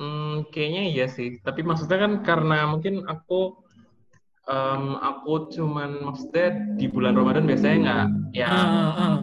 hmm, 0.00 0.48
kayaknya 0.48 0.82
iya 0.88 1.06
sih. 1.06 1.36
Tapi 1.44 1.60
maksudnya 1.60 2.00
kan 2.00 2.12
karena 2.24 2.64
mungkin 2.64 3.04
aku 3.04 3.60
em, 4.48 4.84
aku 4.96 5.52
cuman 5.52 6.00
maksudnya 6.00 6.48
di 6.80 6.86
bulan 6.88 7.12
Ramadan 7.12 7.44
biasanya 7.44 7.76
nggak 7.84 8.06
ya 8.32 8.46
ah, 8.48 8.90
ah. 8.96 9.16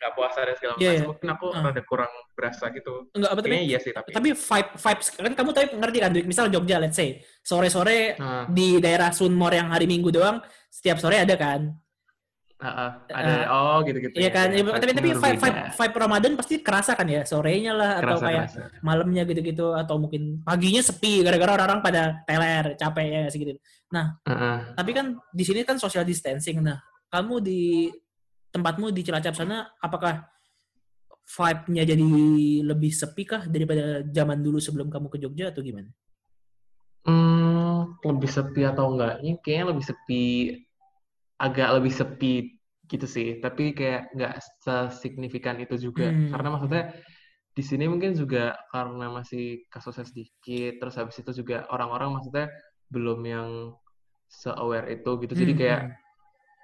Nggak 0.00 0.12
puasa 0.12 0.40
dan 0.40 0.54
segala 0.56 0.72
Iya, 0.72 0.80
macam. 0.80 0.96
iya. 0.96 1.06
Mungkin 1.06 1.28
aku 1.28 1.46
Ah. 1.50 1.60
rada 1.62 1.82
kurang 1.84 2.12
berasa 2.32 2.64
gitu. 2.70 2.92
Enggak 3.12 3.30
apa 3.30 3.38
tapi 3.38 3.48
Kayaknya 3.50 3.68
iya 3.68 3.78
sih 3.78 3.92
tapi. 3.92 4.08
tapi 4.10 4.28
vibe 4.32 4.70
vibes 4.74 5.06
kan 5.12 5.32
kamu 5.36 5.50
tapi 5.52 5.66
ngerti 5.76 5.98
kan 5.98 6.10
misal 6.24 6.44
Jogja 6.48 6.76
let's 6.78 6.96
say 6.96 7.08
sore-sore 7.42 8.16
Nah, 8.16 8.48
di 8.48 8.80
daerah 8.80 9.10
Sunmor 9.10 9.52
yang 9.52 9.68
hari 9.68 9.84
Minggu 9.84 10.08
doang 10.08 10.40
setiap 10.66 10.96
sore 10.96 11.20
ada 11.20 11.36
kan 11.36 11.68
ah, 12.56 12.68
ah, 12.68 12.90
ada 13.08 13.32
oh 13.50 13.80
gitu-gitu. 13.82 14.12
iya 14.14 14.28
ya, 14.28 14.30
kan 14.30 14.48
ya. 14.50 14.60
Ya, 14.62 14.72
tapi 14.74 14.92
tapi 14.94 15.10
vibe, 15.10 15.36
vibe, 15.38 15.60
vibe 15.70 15.94
Ramadan 15.96 16.32
pasti 16.34 16.54
kerasa 16.58 16.92
kan 16.92 17.04
ya 17.04 17.24
sorenya 17.24 17.72
lah 17.72 17.90
atau 17.98 18.16
Kerasa, 18.16 18.24
kayak 18.26 18.44
kerasa. 18.46 18.80
malamnya 18.80 19.22
gitu-gitu 19.24 19.66
atau 19.72 19.96
mungkin 19.96 20.22
paginya 20.40 20.80
sepi 20.80 21.20
gara-gara 21.20 21.56
orang-orang 21.56 21.80
pada 21.80 22.02
teler 22.24 22.72
capek 22.74 23.04
ya 23.06 23.20
segitu 23.26 23.56
Ah, 23.90 24.16
ah. 24.24 24.58
tapi 24.74 24.92
kan 24.92 25.06
di 25.30 25.40
sini 25.42 25.60
kan 25.60 25.76
social 25.76 26.04
distancing 26.04 26.60
nah 26.60 26.76
kamu 27.08 27.40
di 27.40 27.88
tempatmu 28.54 28.90
di 28.94 29.02
Cilacap 29.06 29.34
sana 29.38 29.56
apakah 29.80 30.26
vibe-nya 31.34 31.82
jadi 31.86 32.04
lebih 32.70 32.90
sepi 32.90 33.22
kah 33.22 33.42
daripada 33.46 34.02
zaman 34.10 34.38
dulu 34.42 34.58
sebelum 34.58 34.90
kamu 34.90 35.06
ke 35.12 35.18
Jogja 35.22 35.54
atau 35.54 35.62
gimana? 35.62 35.90
Hmm, 37.08 37.96
lebih 38.04 38.28
sepi 38.28 38.60
atau 38.68 38.84
enggaknya 38.92 39.32
kayaknya 39.40 39.66
lebih 39.72 39.84
sepi 39.88 40.22
agak 41.40 41.68
lebih 41.80 41.92
sepi 41.96 42.34
gitu 42.90 43.06
sih 43.08 43.28
tapi 43.40 43.72
kayak 43.72 44.12
nggak 44.12 44.32
sesignifikan 44.60 45.56
itu 45.64 45.78
juga 45.80 46.12
Hmm. 46.12 46.28
karena 46.28 46.48
maksudnya 46.52 46.82
di 47.56 47.62
sini 47.64 47.84
mungkin 47.88 48.12
juga 48.12 48.54
karena 48.72 49.08
masih 49.10 49.64
kasusnya 49.72 50.04
sedikit 50.06 50.72
terus 50.80 50.94
habis 51.00 51.16
itu 51.22 51.32
juga 51.40 51.64
orang-orang 51.72 52.08
maksudnya 52.20 52.46
belum 52.92 53.20
yang 53.24 53.48
se-aware 54.30 54.86
itu 54.94 55.10
gitu 55.24 55.34
jadi 55.34 55.52
Hmm, 55.54 55.60
kayak 55.60 55.80
hmm. 55.88 55.94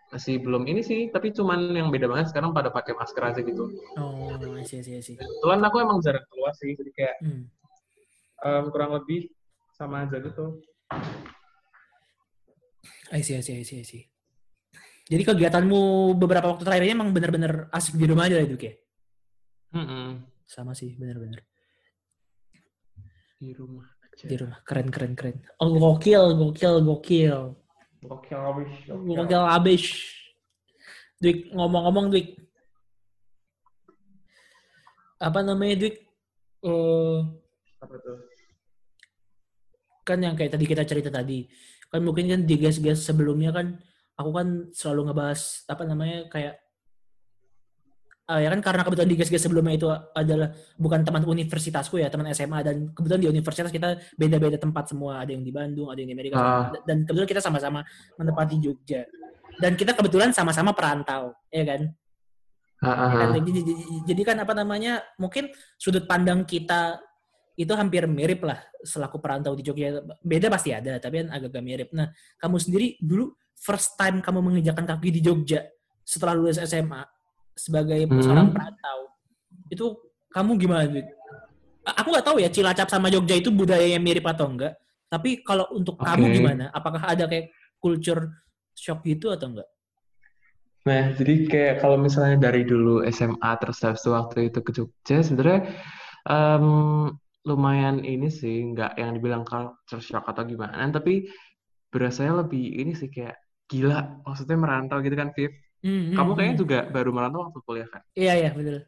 Masih 0.07 0.39
belum 0.39 0.63
ini 0.65 0.81
sih 0.81 1.11
tapi 1.11 1.35
cuman 1.35 1.75
yang 1.75 1.91
beda 1.91 2.07
banget 2.07 2.31
sekarang 2.31 2.55
pada 2.55 2.71
pakai 2.71 2.95
masker 2.95 3.23
aja 3.23 3.41
gitu 3.43 3.67
Oh, 3.99 4.31
see, 4.63 4.79
I 4.81 5.03
see. 5.03 5.19
kebetulan 5.19 5.61
aku 5.63 5.77
emang 5.83 5.99
jarang 5.99 6.23
keluar 6.31 6.55
sih 6.55 6.73
jadi 6.73 6.91
kayak 6.95 7.15
Hmm. 7.21 7.43
em, 8.41 8.65
kurang 8.71 8.95
lebih 8.95 9.29
sama 9.75 10.07
aja 10.07 10.23
gitu 10.23 10.63
I 13.11 13.23
see, 13.23 13.39
I 13.39 13.43
see, 13.43 13.59
I 13.59 13.63
see, 13.63 13.79
I 13.83 13.87
see. 13.87 14.03
Jadi 15.07 15.23
kegiatanmu 15.23 15.79
beberapa 16.19 16.51
waktu 16.51 16.67
terakhir 16.67 16.83
ini 16.83 16.95
emang 16.95 17.15
bener-bener 17.15 17.71
asik 17.71 17.95
di 17.95 18.07
rumah 18.11 18.27
aja 18.27 18.43
itu 18.43 18.59
ya? 18.59 18.75
Mm-mm. 19.79 20.27
Sama 20.43 20.75
sih, 20.75 20.95
bener-bener. 20.99 21.47
di 23.37 23.53
rumah 23.55 23.87
aja 24.03 24.27
Di 24.27 24.37
rumah. 24.41 24.59
Keren, 24.67 24.89
keren, 24.91 25.13
keren. 25.15 25.37
Oh, 25.63 25.71
gokil, 25.77 26.35
gokil, 26.35 26.83
gokil. 26.83 27.55
Oke, 28.07 28.33
habis. 28.33 28.71
Gokil 28.87 29.43
abis. 29.51 29.85
Dwik, 31.19 31.51
ngomong-ngomong 31.51 32.13
Dwik. 32.13 32.37
Apa 35.17 35.41
namanya 35.41 35.75
Dwik? 35.81 35.97
Eh, 36.67 37.19
Apa 37.81 37.95
tuh? 38.01 38.19
kan 40.07 40.23
yang 40.23 40.39
kayak 40.39 40.55
tadi 40.55 40.71
kita 40.71 40.87
cerita 40.87 41.11
tadi. 41.11 41.51
Kan 41.91 42.07
mungkin 42.07 42.31
kan 42.31 42.41
di 42.47 42.55
gas-gas 42.63 43.03
sebelumnya 43.03 43.51
kan 43.51 43.75
aku 44.15 44.31
kan 44.31 44.49
selalu 44.71 45.11
ngebahas 45.11 45.67
apa 45.67 45.83
namanya 45.83 46.31
kayak 46.31 46.63
Ah, 48.27 48.43
ya 48.43 48.51
kan 48.51 48.59
karena 48.59 48.83
kebetulan 48.83 49.07
di 49.07 49.17
gas-gas 49.23 49.39
sebelumnya 49.47 49.79
itu 49.79 49.87
adalah 50.11 50.51
bukan 50.75 51.07
teman 51.07 51.23
universitasku 51.23 52.03
ya, 52.03 52.11
teman 52.11 52.27
SMA 52.35 52.59
dan 52.67 52.91
kebetulan 52.91 53.23
di 53.23 53.29
universitas 53.31 53.71
kita 53.71 54.03
beda-beda 54.19 54.59
tempat 54.59 54.91
semua, 54.91 55.23
ada 55.23 55.31
yang 55.31 55.47
di 55.47 55.55
Bandung, 55.55 55.87
ada 55.95 56.03
yang 56.03 56.11
di 56.11 56.17
Amerika 56.19 56.35
Ah. 56.35 56.75
dan 56.83 57.07
kebetulan 57.07 57.31
kita 57.31 57.39
sama-sama 57.39 57.87
menempati 58.19 58.59
Jogja. 58.59 59.07
Dan 59.63 59.79
kita 59.79 59.95
kebetulan 59.95 60.35
sama-sama 60.35 60.75
perantau, 60.75 61.39
ya 61.55 61.63
kan? 61.63 61.87
Ah. 62.83 63.31
jadi, 63.39 63.51
jadi- 63.63 63.79
jadi 64.11 64.23
kan 64.27 64.37
apa 64.43 64.59
namanya, 64.59 65.07
mungkin 65.23 65.47
sudut 65.79 66.03
pandang 66.11 66.43
kita 66.43 66.99
itu 67.55 67.73
hampir 67.79 68.11
mirip 68.11 68.43
lah 68.43 68.59
selaku 68.83 69.23
perantau 69.23 69.55
di 69.55 69.63
Jogja. 69.63 70.03
Beda 70.19 70.51
pasti 70.51 70.75
ada, 70.75 70.99
tapi 70.99 71.23
kan 71.23 71.31
agak-agak 71.31 71.63
mirip. 71.63 71.89
Nah, 71.95 72.11
kamu 72.43 72.59
sendiri 72.59 72.99
dulu 72.99 73.39
first 73.55 73.95
time 73.95 74.19
kamu 74.19 74.43
menginjakan 74.51 74.83
kaki 74.83 75.15
di 75.15 75.23
Jogja 75.23 75.63
setelah 76.03 76.35
lulus 76.35 76.59
SMA 76.59 77.07
sebagai 77.57 78.05
Hmm. 78.07 78.21
seorang 78.21 78.49
perantau, 78.53 78.99
itu 79.73 79.97
kamu 80.31 80.61
gimana? 80.61 81.01
Aku 81.87 82.13
nggak 82.13 82.27
tahu 82.27 82.39
ya 82.45 82.53
Cilacap 82.53 82.93
sama 82.93 83.09
Jogja 83.09 83.39
itu 83.41 83.49
budayanya 83.49 83.99
mirip 83.99 84.27
atau 84.29 84.47
enggak. 84.53 84.77
Tapi 85.09 85.41
kalau 85.41 85.71
untuk 85.73 85.97
kamu 85.97 86.29
Oke. 86.29 86.35
gimana? 86.37 86.65
Apakah 86.75 87.17
ada 87.17 87.25
kayak 87.31 87.51
culture 87.81 88.29
shock 88.77 89.01
gitu 89.07 89.33
atau 89.33 89.55
enggak? 89.55 89.69
Nah, 90.87 91.15
jadi 91.19 91.35
kayak 91.51 91.75
kalau 91.83 91.99
misalnya 91.99 92.51
dari 92.51 92.63
dulu 92.63 93.03
SMA 93.11 93.51
terus 93.59 93.83
habis 93.83 94.03
itu 94.07 94.11
waktu 94.15 94.39
itu 94.51 94.59
ke 94.63 94.71
Jogja, 94.71 95.19
sebenarnya 95.23 95.61
em, 96.31 96.67
lumayan 97.47 98.03
ini 98.07 98.31
sih, 98.31 98.71
nggak 98.71 98.99
yang 98.99 99.15
dibilang 99.19 99.43
culture 99.43 100.03
shock 100.03 100.27
atau 100.31 100.47
gimana, 100.47 100.87
tapi 100.91 101.27
berasanya 101.91 102.47
lebih 102.47 102.83
ini 102.83 102.95
sih 102.95 103.11
kayak 103.11 103.35
gila, 103.67 104.23
maksudnya 104.23 104.59
merantau 104.59 105.03
gitu 105.03 105.15
kan, 105.19 105.31
Viv. 105.35 105.51
Hmm, 105.85 106.03
hmm, 106.11 106.17
Kamu 106.17 106.31
kayaknya 106.37 106.55
hmm. 106.57 106.63
juga 106.65 106.79
baru 106.91 107.11
merantau 107.15 107.41
waktu 107.47 107.61
kuliah 107.67 107.89
kan? 107.93 108.03
Iya 108.17 108.33
iya 108.41 108.51
betul. 108.57 108.79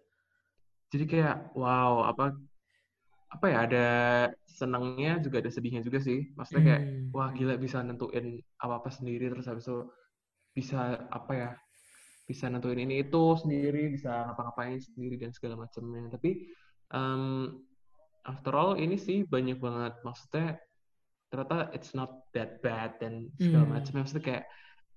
Jadi 0.88 1.05
kayak 1.05 1.37
wow, 1.53 2.09
apa 2.09 2.33
apa 3.29 3.46
ya 3.53 3.59
ada 3.68 3.87
senangnya 4.48 5.20
juga 5.20 5.44
ada 5.44 5.51
sedihnya 5.53 5.85
juga 5.85 6.01
sih. 6.01 6.33
Maksudnya 6.33 6.62
kayak 6.64 6.83
Hmm. 6.83 7.12
wah 7.12 7.29
gila 7.37 7.55
bisa 7.61 7.79
nentuin 7.85 8.40
apa-apa 8.61 8.88
sendiri 8.92 9.29
terus 9.33 9.46
habis 9.48 9.64
itu 9.68 9.85
bisa 10.57 11.07
apa 11.12 11.33
ya 11.37 11.51
bisa 12.29 12.44
nentuin 12.53 12.81
ini 12.85 13.05
itu 13.07 13.22
sendiri 13.40 13.88
bisa 13.94 14.29
ngapa-ngapain 14.29 14.77
sendiri 14.83 15.16
dan 15.16 15.33
segala 15.33 15.57
macamnya 15.64 16.12
tapi 16.12 16.51
em, 16.92 17.22
after 18.29 18.53
all 18.53 18.72
ini 18.77 19.01
sih 19.01 19.24
banyak 19.24 19.57
banget 19.57 19.96
maksudnya 20.05 20.61
ternyata 21.33 21.72
it's 21.72 21.92
not 21.96 22.29
that 22.37 22.61
bad 22.64 22.96
dan 23.01 23.33
segala 23.40 23.64
Hmm. 23.64 23.72
macamnya 23.81 24.01
maksudnya 24.05 24.24
kayak 24.24 24.44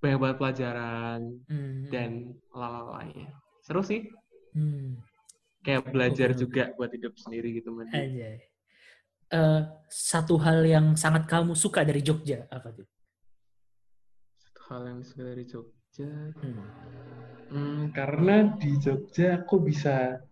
banyak 0.01 0.17
banget 0.17 0.37
pelajaran 0.37 1.19
Hmm, 1.45 1.85
dan 1.87 2.09
lalalanya 2.51 3.29
seru 3.61 3.79
sih 3.81 4.09
hmm. 4.51 4.97
kayak 5.61 5.85
belajar 5.87 6.33
oke. 6.33 6.39
juga 6.39 6.73
buat 6.73 6.89
hidup 6.89 7.13
sendiri 7.15 7.53
gitu 7.55 7.69
man 7.69 7.85
Anjay. 7.87 8.41
Eh, 9.31 9.61
satu 9.87 10.35
hal 10.35 10.65
yang 10.65 10.99
sangat 10.99 11.23
kamu 11.23 11.55
suka 11.55 11.87
dari 11.87 12.01
Jogja 12.01 12.43
apa 12.49 12.73
tuh? 12.73 12.83
satu 14.35 14.61
hal 14.67 14.81
yang 14.89 14.99
suka 15.01 15.21
dari 15.23 15.45
Jogja 15.45 15.79
Hmm. 16.35 16.63
Hmm, 17.51 17.81
karena 17.91 18.55
di 18.55 18.79
Jogja 18.79 19.39
aku 19.39 19.59
bisa 19.59 20.23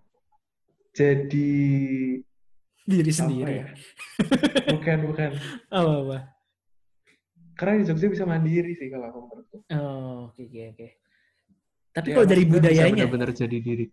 jadi 0.89 1.51
Diri 2.81 3.11
sendiri. 3.11 3.53
ya? 3.59 3.67
Bukan, 4.67 4.97
bukan. 5.05 5.31
Apa 5.69 5.93
apa? 5.99 6.17
Karena 7.59 7.75
di 7.75 7.91
Jogja 7.91 8.07
bisa 8.07 8.23
mandiri 8.23 8.71
sih 8.71 8.87
kalau 8.87 9.11
aku 9.11 9.19
menurutku. 9.19 9.57
Oh, 9.67 10.31
oke 10.31 10.39
oke 10.39 10.61
oke. 10.71 10.87
Tapi 11.91 12.07
Ya, 12.07 12.13
kalau 12.15 12.27
dari 12.31 12.43
budayanya, 12.47 13.03
benar-benar 13.03 13.35
jadi 13.35 13.57
diri. 13.59 13.85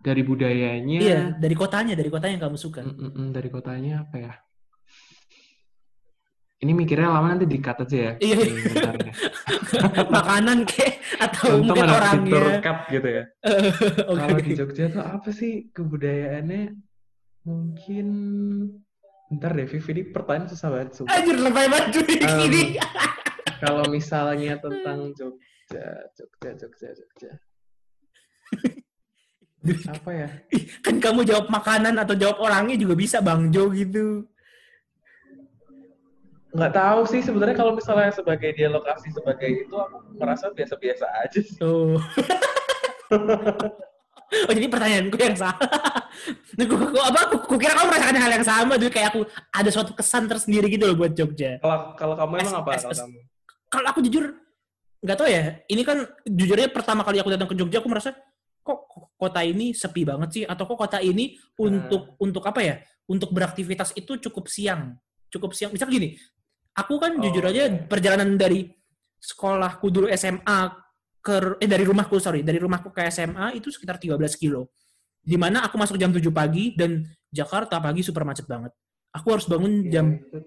Dari 0.00 0.22
budayanya, 0.24 0.98
iya, 1.00 1.20
dari 1.32 1.52
kotanya, 1.52 1.92
dari 1.96 2.08
kotanya 2.08 2.36
yang 2.36 2.44
kamu 2.44 2.56
suka. 2.56 2.80
mm, 2.80 2.92
mm, 2.92 3.12
mm, 3.16 3.28
dari 3.32 3.48
kotanya 3.48 3.94
apa 4.04 4.16
ya? 4.16 4.32
Ini 6.60 6.72
mikirnya 6.76 7.08
lama 7.08 7.32
nanti 7.32 7.48
di-cut 7.48 7.88
aja 7.88 7.96
ya. 7.96 8.12
Iya. 8.20 8.36
Bentarnya. 8.68 9.12
Makanan 10.20 10.68
kek 10.68 11.00
atau 11.16 11.56
Untung 11.56 11.72
mungkin 11.72 11.88
orangnya. 11.88 12.60
cut 12.60 12.78
gitu 12.92 13.08
ya. 13.08 13.24
Oke. 14.12 14.20
Kalau 14.20 14.38
di 14.44 14.52
Jogja 14.52 14.84
tuh 14.92 15.00
apa 15.00 15.28
sih 15.32 15.72
kebudayaannya? 15.72 16.76
Mungkin 17.48 18.06
Bentar 19.30 19.54
deh, 19.54 19.62
Vivi, 19.64 19.90
ini 19.94 20.02
pertanyaan 20.04 20.50
susah 20.50 20.68
banget. 20.68 20.88
sumpah. 20.92 21.14
Anjir 21.14 21.38
lebay 21.38 21.66
banget 21.70 22.02
di 22.02 22.18
Um, 22.18 22.34
sini. 22.36 22.62
Kalau 23.62 23.84
misalnya 23.86 24.58
tentang 24.58 25.14
Jogja, 25.14 25.86
Jogja, 26.12 26.50
Jogja, 26.56 26.88
Jogja. 26.92 27.30
Apa 29.92 30.10
ya? 30.10 30.28
kan 30.80 30.96
kamu 30.98 31.20
jawab 31.22 31.46
makanan 31.46 31.94
atau 31.94 32.16
jawab 32.16 32.40
orangnya 32.40 32.74
juga 32.74 32.96
bisa 32.96 33.20
Bang 33.20 33.48
Jo 33.48 33.68
gitu. 33.70 34.24
nggak 36.50 36.74
tahu 36.74 37.06
sih 37.06 37.22
sebenarnya 37.22 37.54
kalau 37.54 37.78
misalnya 37.78 38.10
sebagai 38.10 38.50
dia 38.50 38.66
lokasi 38.66 39.06
sebagai 39.14 39.46
itu 39.62 39.70
aku 39.70 40.02
merasa 40.18 40.50
biasa-biasa 40.50 41.06
aja 41.22 41.38
sih. 41.38 41.60
Oh. 41.62 41.94
oh 44.48 44.52
jadi 44.54 44.66
pertanyaanku 44.70 45.16
yang 45.18 45.36
salah. 45.38 45.58
Nah, 46.58 46.66
gua, 46.66 46.90
gua, 46.90 47.02
apa, 47.08 47.18
aku, 47.30 47.36
aku 47.48 47.56
kira 47.56 47.72
kamu 47.72 47.86
merasakan 47.88 48.18
hal 48.20 48.32
yang 48.34 48.44
sama, 48.44 48.74
jadi 48.76 48.90
kayak 48.92 49.08
aku 49.14 49.20
ada 49.54 49.70
suatu 49.72 49.94
kesan 49.96 50.26
tersendiri 50.28 50.66
gitu 50.68 50.84
loh 50.90 50.98
buat 50.98 51.14
Jogja. 51.14 51.56
Kalau 51.62 51.94
kalau 51.96 52.14
kamu 52.18 52.32
emang 52.44 52.56
apa 52.60 52.70
kalau 52.76 52.92
kamu? 52.92 53.18
Kalau 53.70 53.86
aku 53.94 54.00
jujur, 54.04 54.24
nggak 55.00 55.16
tahu 55.16 55.28
ya, 55.30 55.42
ini 55.70 55.82
kan 55.86 56.04
jujurnya 56.26 56.68
pertama 56.68 57.06
kali 57.06 57.22
aku 57.22 57.30
datang 57.32 57.48
ke 57.48 57.56
Jogja, 57.56 57.80
aku 57.80 57.88
merasa, 57.88 58.12
kok 58.60 58.78
kota 59.16 59.40
ini 59.46 59.72
sepi 59.72 60.02
banget 60.04 60.28
sih? 60.34 60.42
Atau 60.44 60.66
kok 60.68 60.76
kota 60.76 60.98
ini 61.00 61.38
untuk 61.56 62.18
untuk 62.20 62.44
apa 62.44 62.60
ya? 62.60 62.74
Untuk 63.08 63.30
beraktivitas 63.32 63.94
itu 63.96 64.18
cukup 64.20 64.50
siang. 64.50 64.98
Cukup 65.30 65.54
siang. 65.56 65.70
Misal 65.72 65.88
gini, 65.88 66.18
aku 66.76 66.98
kan 67.00 67.16
Oh, 67.16 67.22
jujur 67.22 67.46
aja 67.46 67.70
oke. 67.70 67.86
perjalanan 67.88 68.34
dari 68.36 68.66
sekolahku 69.16 69.86
dulu 69.88 70.06
SMA 70.12 70.74
ke 71.20 71.60
eh 71.60 71.68
dari 71.68 71.84
rumahku 71.84 72.16
sorry 72.16 72.40
dari 72.40 72.56
rumahku 72.56 72.88
ke 72.90 73.04
SMA 73.12 73.60
itu 73.60 73.68
sekitar 73.68 74.00
13 74.00 74.16
kilo. 74.40 74.72
Di 75.20 75.36
mana 75.36 75.64
aku 75.68 75.76
masuk 75.76 76.00
jam 76.00 76.08
7 76.10 76.20
pagi 76.32 76.72
dan 76.72 77.04
Jakarta 77.28 77.76
pagi 77.78 78.00
super 78.00 78.24
macet 78.24 78.48
banget. 78.48 78.72
Aku 79.10 79.34
harus 79.34 79.44
bangun 79.44 79.90
jam 79.90 80.16
Itu 80.16 80.38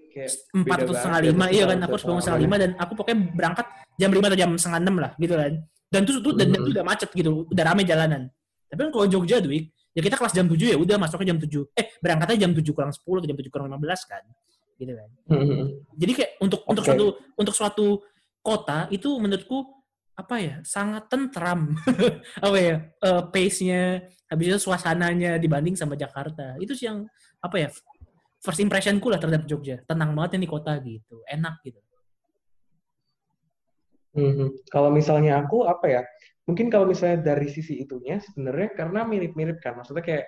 empat 0.56 0.88
atau 0.88 0.94
setengah 0.96 1.20
ya, 1.20 1.26
lima 1.30 1.46
iya 1.52 1.64
kan? 1.68 1.78
aku 1.84 1.92
harus 2.00 2.06
bangun 2.08 2.22
setengah 2.24 2.40
lima 2.42 2.56
dan 2.56 2.70
aku 2.80 2.92
pokoknya 2.96 3.18
berangkat 3.36 3.66
jam 4.00 4.10
lima 4.10 4.26
atau 4.32 4.38
jam 4.40 4.50
setengah 4.56 4.80
enam 4.82 4.96
lah 4.98 5.10
gitu 5.20 5.34
kan. 5.36 5.52
Dan 5.92 6.00
tuh 6.08 6.14
tuh 6.24 6.32
dan, 6.34 6.48
dan 6.50 6.58
Hmm. 6.58 6.66
tuh 6.66 6.72
udah 6.74 6.84
macet 6.84 7.10
gitu 7.12 7.30
udah 7.46 7.64
rame 7.64 7.82
jalanan. 7.84 8.22
Tapi 8.66 8.80
kan 8.88 8.90
kalau 8.90 9.06
Jogja 9.06 9.38
Dwik 9.38 9.68
ya 9.94 10.00
kita 10.02 10.16
kelas 10.18 10.32
jam 10.34 10.50
7 10.50 10.74
ya 10.74 10.76
udah 10.80 10.96
masuknya 10.98 11.36
jam 11.36 11.38
7 11.38 11.70
eh 11.78 11.86
berangkatnya 12.02 12.36
jam 12.40 12.50
7 12.50 12.66
kurang 12.74 12.90
10 12.90 13.04
atau 13.04 13.28
jam 13.30 13.36
7 13.38 13.52
kurang 13.52 13.66
15 13.70 14.10
kan 14.10 14.22
gitu 14.74 14.92
kan. 14.96 15.08
Jadi 15.94 16.12
kayak 16.18 16.30
untuk 16.42 16.60
untuk 16.66 16.82
Oke. 16.82 16.88
suatu 16.90 17.06
untuk 17.38 17.54
suatu 17.54 17.86
kota 18.42 18.88
itu 18.90 19.06
menurutku 19.20 19.83
apa 20.14 20.36
ya 20.38 20.56
sangat 20.62 21.10
tentram 21.10 21.74
apa 22.46 22.58
ya 22.58 22.76
eh, 22.86 23.22
pace-nya 23.34 24.06
habis 24.30 24.46
itu 24.54 24.58
suasananya 24.62 25.42
dibanding 25.42 25.74
sama 25.74 25.98
Jakarta 25.98 26.54
itu 26.62 26.72
sih 26.74 26.86
yang 26.86 27.02
apa 27.42 27.56
ya 27.58 27.68
first 28.38 28.62
impressionku 28.62 29.10
lah 29.10 29.18
terhadap 29.18 29.42
Jogja 29.50 29.82
tenang 29.84 30.14
banget 30.14 30.38
nih 30.38 30.50
kota 30.50 30.78
gitu 30.78 31.18
enak 31.26 31.58
gitu 31.66 31.82
Mhm. 34.14 34.70
Kalau 34.70 34.94
misalnya 34.94 35.42
aku 35.42 35.66
apa 35.66 35.86
ya? 35.90 36.02
Mungkin 36.46 36.70
kalau 36.70 36.86
misalnya 36.86 37.34
dari 37.34 37.50
sisi 37.50 37.82
itunya 37.82 38.22
sebenarnya 38.22 38.70
karena 38.78 39.02
mirip-mirip 39.02 39.58
kan. 39.58 39.74
Maksudnya 39.74 40.04
kayak 40.06 40.26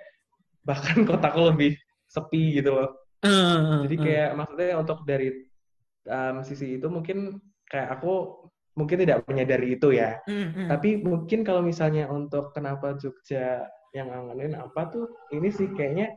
bahkan 0.67 0.97
kotaku 1.09 1.55
lebih 1.55 1.79
sepi 2.07 2.59
gitu 2.59 2.75
loh. 2.75 2.89
Eh, 3.23 3.87
Jadi 3.87 3.95
kayak 3.97 4.29
maksudnya 4.37 4.77
untuk 4.77 5.01
dari 5.07 5.33
um, 6.05 6.45
sisi 6.45 6.77
itu 6.77 6.87
mungkin 6.91 7.41
kayak 7.65 7.97
aku 7.99 8.45
mungkin 8.77 8.97
tidak 9.01 9.25
menyadari 9.25 9.73
itu 9.73 9.89
ya. 9.89 10.21
eh. 10.23 10.31
Mm, 10.31 10.47
mm. 10.53 10.67
Tapi 10.69 10.89
mungkin 11.01 11.39
kalau 11.41 11.65
misalnya 11.65 12.05
untuk 12.07 12.53
kenapa 12.53 12.93
Jogja 12.93 13.65
yang 13.91 14.13
ngangenin 14.13 14.53
apa 14.53 14.93
tuh 14.93 15.09
ini 15.33 15.49
sih 15.49 15.73
kayaknya 15.73 16.13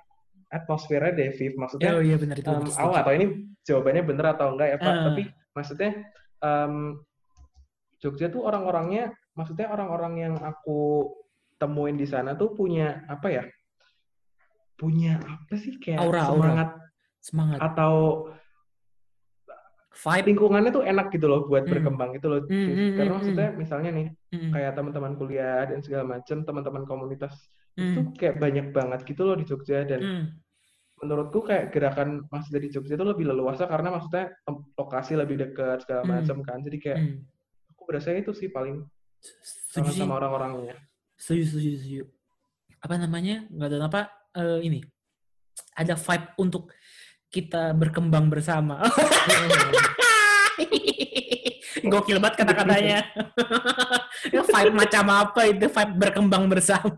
atmosfernya 0.53 1.17
deh, 1.17 1.31
Viv. 1.33 1.57
Maksudnya 1.57 1.97
oh 1.97 2.05
iya 2.05 2.21
benar 2.21 2.37
itu 2.37 2.51
um, 2.53 2.69
aku 2.69 2.93
tahu 3.01 3.15
ini 3.17 3.27
jawabannya 3.65 4.03
bener 4.05 4.27
atau 4.37 4.47
enggak 4.53 4.69
ya 4.69 4.79
Pak. 4.79 4.93
Ah. 4.93 5.03
Tapi 5.09 5.23
maksudnya 5.57 5.91
um, 6.45 6.75
Jogja 8.01 8.29
tuh 8.29 8.45
orang-orangnya, 8.45 9.13
maksudnya 9.37 9.73
orang-orang 9.73 10.15
yang 10.21 10.35
aku 10.41 11.09
temuin 11.57 11.97
di 11.97 12.05
sana 12.05 12.37
tuh 12.37 12.53
punya 12.53 13.09
apa 13.09 13.29
ya? 13.33 13.45
Punya 14.77 15.17
apa 15.21 15.55
sih 15.57 15.77
kayak 15.81 16.01
Aura, 16.01 16.29
aura. 16.29 16.29
semangat 16.29 16.69
semangat 17.21 17.59
atau 17.61 17.95
vibe 19.91 20.27
lingkungannya 20.31 20.71
tuh 20.71 20.87
enak 20.87 21.11
gitu 21.11 21.27
loh 21.27 21.51
buat 21.51 21.67
Hmm. 21.67 21.73
berkembang 21.75 22.11
gitu 22.15 22.27
loh. 22.31 22.41
Hmm, 22.47 22.65
Viv. 22.67 22.77
hmm, 22.79 22.91
Karena 22.95 23.11
hmm, 23.11 23.17
maksudnya 23.19 23.49
misalnya 23.59 23.91
nih 23.91 24.09
Mm, 24.31 24.51
kayak 24.55 24.73
teman-teman 24.79 25.13
kuliah 25.19 25.67
dan 25.67 25.83
segala 25.83 26.05
macam, 26.07 26.47
teman-teman 26.47 26.83
komunitas 26.87 27.35
itu 27.75 27.99
mm, 27.99 28.15
kayak 28.15 28.39
banyak 28.39 28.67
banget 28.71 29.01
gitu 29.03 29.27
loh 29.27 29.35
di 29.35 29.43
Jogja 29.43 29.83
dan 29.83 30.01
mm. 30.01 30.25
menurutku 31.03 31.43
kayak 31.43 31.75
gerakan 31.75 32.23
maksudnya 32.31 32.63
di 32.63 32.71
Jogja 32.71 32.95
itu 32.95 33.03
lebih 33.03 33.27
leluasa 33.27 33.67
karena 33.67 33.91
maksudnya 33.91 34.31
lokasi 34.79 35.19
lebih 35.19 35.35
dekat 35.43 35.83
segala 35.83 36.07
Hmm. 36.07 36.13
macam 36.23 36.37
kan. 36.47 36.59
Jadi 36.63 36.79
kayak 36.79 36.99
Mm. 37.03 37.19
aku 37.75 37.83
berasa 37.91 38.15
itu 38.15 38.31
sih 38.31 38.47
paling 38.47 38.87
setuju 39.43 39.91
sama 39.91 39.99
sama 39.99 40.13
orang-orangnya. 40.23 40.79
setuju 41.19 41.43
setuju 41.53 41.71
setuju 41.77 42.03
apa 42.81 42.95
namanya 42.97 43.45
nggak 43.53 43.69
ada 43.69 43.79
apa 43.85 44.01
eh, 44.41 44.61
ini 44.65 44.81
ada 45.77 45.93
vibe 45.93 46.27
untuk 46.41 46.73
kita 47.31 47.73
berkembang 47.73 48.27
bersama. 48.27 48.83
Gokil 51.81 52.19
banget 52.21 52.45
kata-katanya. 52.45 52.99
Ya, 54.21 54.45
vibe 54.45 54.77
macam 54.77 55.05
apa 55.09 55.49
itu? 55.49 55.65
Vibe 55.65 55.95
berkembang 55.97 56.45
bersama. 56.45 56.93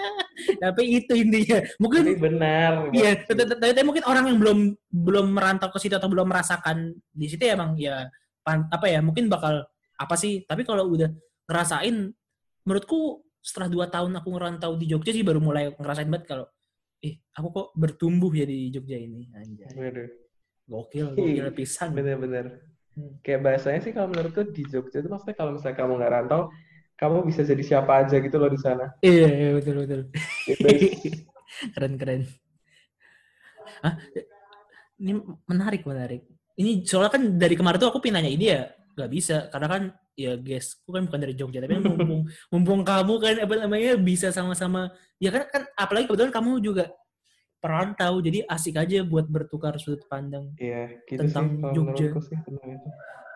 Tapi 0.64 0.96
itu 0.96 1.12
intinya. 1.12 1.60
Mungkin 1.76 2.16
benar. 2.16 2.88
Iya, 2.88 3.20
tapi 3.28 3.84
mungkin 3.84 4.00
orang 4.08 4.32
yang 4.32 4.38
belum 4.40 4.58
belum 4.88 5.26
merantau 5.36 5.68
ke 5.68 5.76
situ 5.76 5.92
atau 5.92 6.08
belum 6.08 6.24
merasakan 6.24 6.96
di 7.12 7.26
situ 7.28 7.44
ya 7.44 7.52
emang 7.52 7.76
ya 7.76 8.08
pan- 8.40 8.64
apa 8.72 8.88
ya 8.88 9.04
mungkin 9.04 9.28
bakal 9.28 9.60
apa 10.00 10.14
sih? 10.16 10.48
Tapi 10.48 10.64
kalau 10.64 10.88
udah 10.88 11.12
ngerasain, 11.44 12.08
menurutku 12.64 13.20
setelah 13.44 13.68
dua 13.68 13.86
tahun 13.92 14.16
aku 14.16 14.28
ngerantau 14.32 14.80
di 14.80 14.88
Jogja 14.88 15.12
sih 15.12 15.20
baru 15.20 15.44
mulai 15.44 15.68
ngerasain 15.76 16.08
banget 16.08 16.32
kalau 16.32 16.48
eh 17.04 17.14
aku 17.36 17.48
kok 17.52 17.66
bertumbuh 17.76 18.32
ya 18.32 18.48
di 18.48 18.72
Jogja 18.72 18.96
ini 18.96 19.28
anjay. 19.36 19.76
Waduh, 19.76 20.08
Gokil, 20.64 21.06
gokil 21.12 21.48
pisan. 21.58 21.92
bener-bener. 21.92 22.64
Hmm. 22.96 23.20
Kayak 23.20 23.40
bahasanya 23.44 23.80
sih 23.84 23.92
kalau 23.92 24.08
menurutku 24.08 24.42
di 24.54 24.64
Jogja 24.72 25.04
itu 25.04 25.08
maksudnya 25.12 25.36
kalau 25.36 25.50
misalnya 25.54 25.76
kamu 25.76 25.92
nggak 26.00 26.12
rantau, 26.16 26.42
kamu 26.96 27.16
bisa 27.28 27.42
jadi 27.44 27.62
siapa 27.62 27.92
aja 28.06 28.16
gitu 28.22 28.36
loh 28.40 28.48
di 28.48 28.60
sana. 28.60 28.86
Iya, 29.04 29.26
iya 29.28 29.50
betul 29.52 29.74
betul. 29.84 30.00
Gitu. 30.48 30.68
keren 31.74 31.94
keren. 32.00 32.22
Hah? 33.84 33.94
Ini 34.96 35.12
menarik 35.50 35.82
menarik. 35.84 36.22
Ini 36.54 36.86
soalnya 36.86 37.10
kan 37.12 37.22
dari 37.34 37.58
kemarin 37.58 37.82
tuh 37.82 37.90
aku 37.90 37.98
pengen 37.98 38.22
nanya 38.22 38.30
ini 38.30 38.46
ya 38.46 38.62
nggak 38.94 39.10
bisa 39.10 39.36
karena 39.50 39.68
kan 39.68 39.82
ya 40.14 40.38
guys, 40.38 40.78
aku 40.82 40.94
kan 40.94 41.02
bukan 41.10 41.20
dari 41.26 41.34
Jogja 41.34 41.58
tapi 41.58 41.74
kan 41.74 41.84
mumpung 41.90 42.22
mumpung 42.50 42.80
kamu 42.86 43.14
kan 43.18 43.34
apa 43.42 43.54
namanya 43.66 43.98
bisa 43.98 44.30
sama-sama 44.30 44.94
ya 45.18 45.34
kan 45.34 45.50
kan 45.50 45.62
apalagi 45.74 46.06
kebetulan 46.06 46.30
kamu 46.30 46.62
juga 46.62 46.94
perantau 47.64 48.20
jadi 48.20 48.44
asik 48.44 48.76
aja 48.76 49.00
buat 49.08 49.24
bertukar 49.24 49.80
sudut 49.80 50.04
pandang. 50.04 50.52
Iya, 50.60 51.00
gitu 51.08 51.24
Tentang 51.24 51.56
sih 51.56 51.72
Jogja. 51.72 52.06
sih 52.20 52.36
benar 52.44 52.66
itu. 52.76 52.88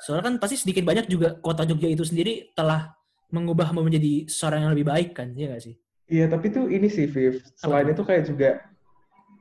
Soalnya 0.05 0.25
kan 0.29 0.35
pasti 0.37 0.61
sedikit 0.61 0.85
banyak 0.85 1.09
juga 1.09 1.41
kota 1.41 1.65
Jogja 1.65 1.89
itu 1.89 2.05
sendiri 2.05 2.53
telah 2.53 2.93
mengubah 3.33 3.73
menjadi 3.73 4.29
seorang 4.29 4.69
yang 4.69 4.73
lebih 4.77 4.85
baik 4.93 5.17
kan, 5.17 5.33
ya 5.33 5.49
nggak 5.49 5.65
sih? 5.65 5.75
Iya, 6.13 6.29
tapi 6.29 6.53
tuh 6.53 6.69
ini 6.69 6.93
sih, 6.93 7.09
Viv. 7.09 7.41
Selain 7.57 7.89
Apa? 7.89 7.93
itu 7.97 8.03
kayak 8.05 8.25
juga, 8.29 8.51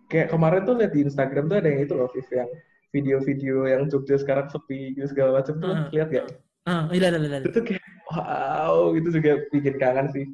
kayak 0.07 0.27
kemarin 0.31 0.61
tuh 0.63 0.75
lihat 0.79 0.91
di 0.95 0.99
Instagram 1.03 1.51
tuh 1.51 1.57
ada 1.59 1.67
yang 1.67 1.81
itu 1.83 1.93
loh, 1.95 2.07
Viv, 2.11 2.27
yang 2.31 2.49
video-video 2.91 3.67
yang 3.67 3.85
Jogja 3.91 4.15
sekarang 4.17 4.47
sepi 4.47 4.95
gitu 4.95 5.07
segala 5.11 5.43
macam 5.43 5.53
tuh, 5.59 5.71
Heeh. 5.71 5.87
lihat 5.95 6.09
gak? 6.11 6.25
Ah, 6.67 6.83
iya, 6.91 7.07
iya, 7.07 7.19
iya. 7.19 7.39
Itu 7.47 7.59
kayak, 7.63 7.83
wow, 8.11 8.91
itu 8.95 9.07
juga 9.11 9.31
bikin 9.51 9.75
kangen 9.79 10.07
sih. 10.11 10.25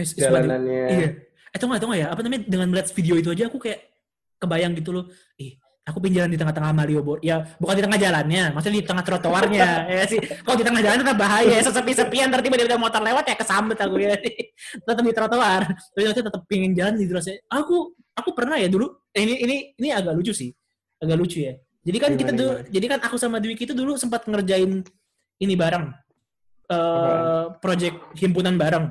Eh. 0.00 0.04
Jalanannya. 0.08 0.84
Iya. 0.88 1.08
Eh, 1.52 1.58
tau 1.60 1.68
tau 1.68 1.88
nggak 1.92 2.00
ya? 2.00 2.08
Apa 2.08 2.20
namanya, 2.24 2.42
dengan 2.48 2.66
melihat 2.72 2.88
video 2.96 3.14
itu 3.20 3.28
aja 3.28 3.44
aku 3.52 3.60
kayak 3.60 3.92
kebayang 4.40 4.72
gitu 4.72 4.88
loh. 4.96 5.04
Ih, 5.36 5.60
aku 5.84 6.00
pengen 6.00 6.24
jalan 6.24 6.30
di 6.32 6.38
tengah-tengah 6.40 6.72
Malioboro. 6.72 7.20
Ya, 7.20 7.44
bukan 7.60 7.76
di 7.76 7.84
tengah 7.84 8.00
jalannya, 8.00 8.56
maksudnya 8.56 8.80
di 8.80 8.88
tengah 8.88 9.04
trotoarnya. 9.04 9.68
ya 10.00 10.04
sih. 10.08 10.16
Kalau 10.16 10.56
di 10.56 10.64
tengah 10.64 10.80
jalan 10.80 10.96
itu 10.96 11.06
kan 11.12 11.18
bahaya. 11.20 11.56
Sesepi-sepian, 11.60 12.32
ntar 12.32 12.40
tiba-tiba 12.40 12.80
motor 12.80 13.04
lewat 13.04 13.24
ya 13.28 13.36
kesambet 13.36 13.76
aku 13.76 14.00
ya. 14.00 14.16
tetap 14.88 15.04
di 15.04 15.12
trotoar. 15.12 15.62
Tapi 15.92 16.02
nanti 16.08 16.20
tetap 16.24 16.42
pengen 16.48 16.72
jalan 16.72 16.96
di 16.96 17.04
terus. 17.04 17.28
Aku, 17.52 17.92
aku 18.16 18.30
pernah 18.32 18.56
ya 18.56 18.72
dulu. 18.72 18.88
eh, 19.12 19.20
Ini, 19.28 19.34
ini, 19.44 19.56
ini 19.76 19.88
agak 19.92 20.16
lucu 20.16 20.32
sih. 20.32 20.48
Agak 21.04 21.20
lucu 21.20 21.44
ya. 21.44 21.52
Jadi 21.82 21.98
kan 21.98 22.12
kita 22.14 22.30
dulu, 22.30 22.50
gimana? 22.62 22.70
jadi 22.70 22.86
kan 22.86 23.00
aku 23.02 23.16
sama 23.18 23.42
Dwi 23.42 23.58
itu 23.58 23.74
dulu 23.74 23.98
sempat 23.98 24.22
ngerjain 24.26 24.86
ini 25.42 25.54
bareng. 25.58 25.90
Eh, 26.70 26.78
Apaan? 26.78 27.58
project 27.58 27.96
himpunan 28.18 28.54
bareng. 28.54 28.86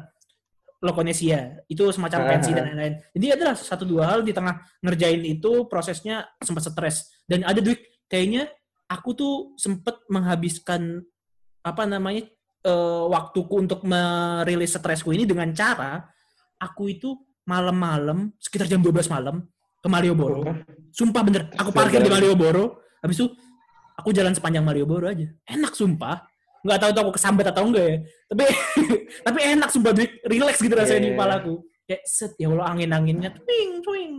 Lokonesia. 0.82 1.62
Itu 1.70 1.94
semacam 1.94 2.20
Ah, 2.26 2.28
pensi 2.36 2.50
ah, 2.52 2.56
dan 2.58 2.64
lain-lain. 2.74 2.94
Jadi 3.14 3.26
adalah 3.32 3.54
satu 3.54 3.86
dua 3.86 4.10
hal 4.12 4.26
di 4.26 4.34
tengah 4.34 4.60
ngerjain 4.82 5.22
itu 5.24 5.70
prosesnya 5.70 6.26
sempat 6.42 6.68
stres. 6.68 7.22
Dan 7.30 7.46
ada 7.46 7.62
duit 7.62 7.80
kayaknya 8.10 8.50
aku 8.90 9.10
tuh 9.16 9.34
sempat 9.56 10.02
menghabiskan 10.12 11.00
apa 11.62 11.84
namanya 11.86 12.28
eh, 12.66 13.06
waktuku 13.08 13.62
untuk 13.62 13.86
merilis 13.86 14.74
stresku 14.74 15.14
ini 15.14 15.24
dengan 15.24 15.54
cara 15.54 16.02
aku 16.60 16.92
itu 16.92 17.16
malam-malam 17.46 18.34
sekitar 18.38 18.70
jam 18.70 18.82
12 18.82 19.06
malam 19.10 19.46
ke 19.82 19.88
Malioboro. 19.90 20.46
Sumpah 20.94 21.22
bener, 21.26 21.50
aku 21.58 21.74
parkir 21.74 22.00
di. 22.00 22.12
Malioboro. 22.14 22.80
Habis 23.02 23.18
itu 23.18 23.28
aku 23.98 24.14
jalan 24.14 24.32
sepanjang 24.32 24.62
Malioboro 24.62 25.10
aja. 25.10 25.26
Enak 25.50 25.74
sumpah. 25.74 26.22
Nggak 26.62 26.78
tahu 26.78 26.90
tuh 26.94 27.02
aku 27.10 27.12
kesambet 27.18 27.50
atau 27.50 27.66
enggak 27.66 27.86
ya. 27.90 27.98
Tapi 28.30 28.44
tapi 29.26 29.40
enak 29.58 29.70
sumpah 29.74 29.92
relax 30.30 30.62
gitu 30.62 30.74
rasanya 30.78 31.02
Iya, 31.02 31.04
di 31.04 31.10
iya. 31.10 31.18
kepalaku. 31.18 31.54
kayak 31.82 32.04
set 32.08 32.32
ya 32.40 32.48
Allah 32.48 32.72
angin 32.72 32.88
anginnya 32.96 33.36
twing 33.36 33.84
twing 33.84 34.14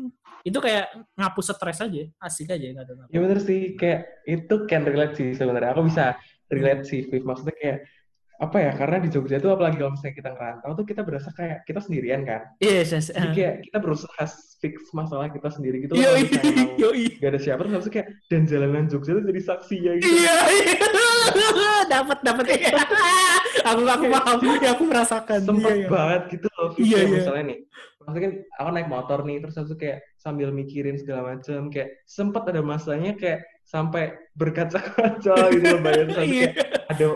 itu 0.45 0.59
kayak 0.61 0.93
ngapus 1.17 1.57
stres 1.57 1.81
aja 1.81 2.03
asik 2.21 2.53
aja 2.53 2.67
nggak 2.69 2.85
ada 2.85 2.93
Ya 3.09 3.19
bener 3.23 3.39
sih, 3.41 3.79
kayak 3.79 4.27
itu 4.29 4.55
can 4.69 4.83
relate 4.85 5.15
sih 5.17 5.33
sebenarnya. 5.33 5.73
Aku 5.73 5.87
bisa 5.87 6.19
relate 6.51 6.83
sih, 6.85 7.07
Viv. 7.07 7.23
Maksudnya 7.23 7.55
kayak 7.57 7.79
apa 8.43 8.59
ya? 8.59 8.72
Karena 8.74 8.99
di 8.99 9.07
Jogja 9.07 9.38
tuh 9.38 9.55
apalagi 9.55 9.78
kalau 9.78 9.95
misalnya 9.95 10.18
kita 10.18 10.30
ngerantau 10.34 10.70
tuh 10.74 10.86
kita 10.86 11.01
berasa 11.07 11.30
kayak 11.30 11.62
kita 11.62 11.78
sendirian 11.78 12.26
kan. 12.26 12.43
yes 12.59 12.90
yes 12.90 13.14
Jadi 13.14 13.22
eh. 13.30 13.34
kayak 13.38 13.55
kita 13.70 13.78
berusaha 13.78 14.24
fix 14.59 14.90
masalah 14.90 15.30
kita 15.30 15.47
sendiri 15.47 15.86
gitu. 15.86 15.95
Yoi, 15.95 16.26
yoi. 16.74 17.05
gak 17.22 17.30
ada 17.34 17.40
siapa, 17.40 17.62
terus 17.62 17.86
kayak 17.86 18.11
dan 18.26 18.43
jalanan 18.51 18.90
Jogja 18.90 19.14
tuh 19.14 19.24
jadi 19.30 19.40
saksinya 19.47 19.93
gitu. 20.03 20.11
Iya, 20.11 20.36
iya. 20.59 20.74
dapat 21.95 22.18
dapat. 22.26 22.45
aku 23.70 23.80
aku 23.86 24.05
paham, 24.11 24.38
ya 24.59 24.70
aku 24.74 24.84
merasakan. 24.90 25.38
Sempet 25.47 25.70
Iya, 25.70 25.78
iya. 25.78 25.88
banget 25.90 26.22
gitu 26.34 26.47
loh. 26.59 26.68
Iya, 26.78 26.99
iya. 26.99 27.14
Misalnya 27.14 27.45
nih, 27.47 27.59
maksudnya 28.03 28.22
kan 28.26 28.32
aku 28.59 28.68
naik 28.74 28.88
motor 28.90 29.18
nih, 29.22 29.36
terus 29.38 29.57
aku 29.59 29.74
kayak 29.78 29.99
sambil 30.18 30.49
mikirin 30.51 30.97
segala 30.99 31.34
macam, 31.38 31.70
kayak 31.70 32.03
sempet 32.07 32.43
ada 32.51 32.62
masanya 32.62 33.12
kayak 33.14 33.47
sampai 33.62 34.14
berkaca-kaca 34.34 35.34
gitu 35.55 35.66
loh, 35.78 35.80
aku 35.82 36.26
Iya. 36.26 36.51
kayak 36.51 36.53
ada 36.90 37.07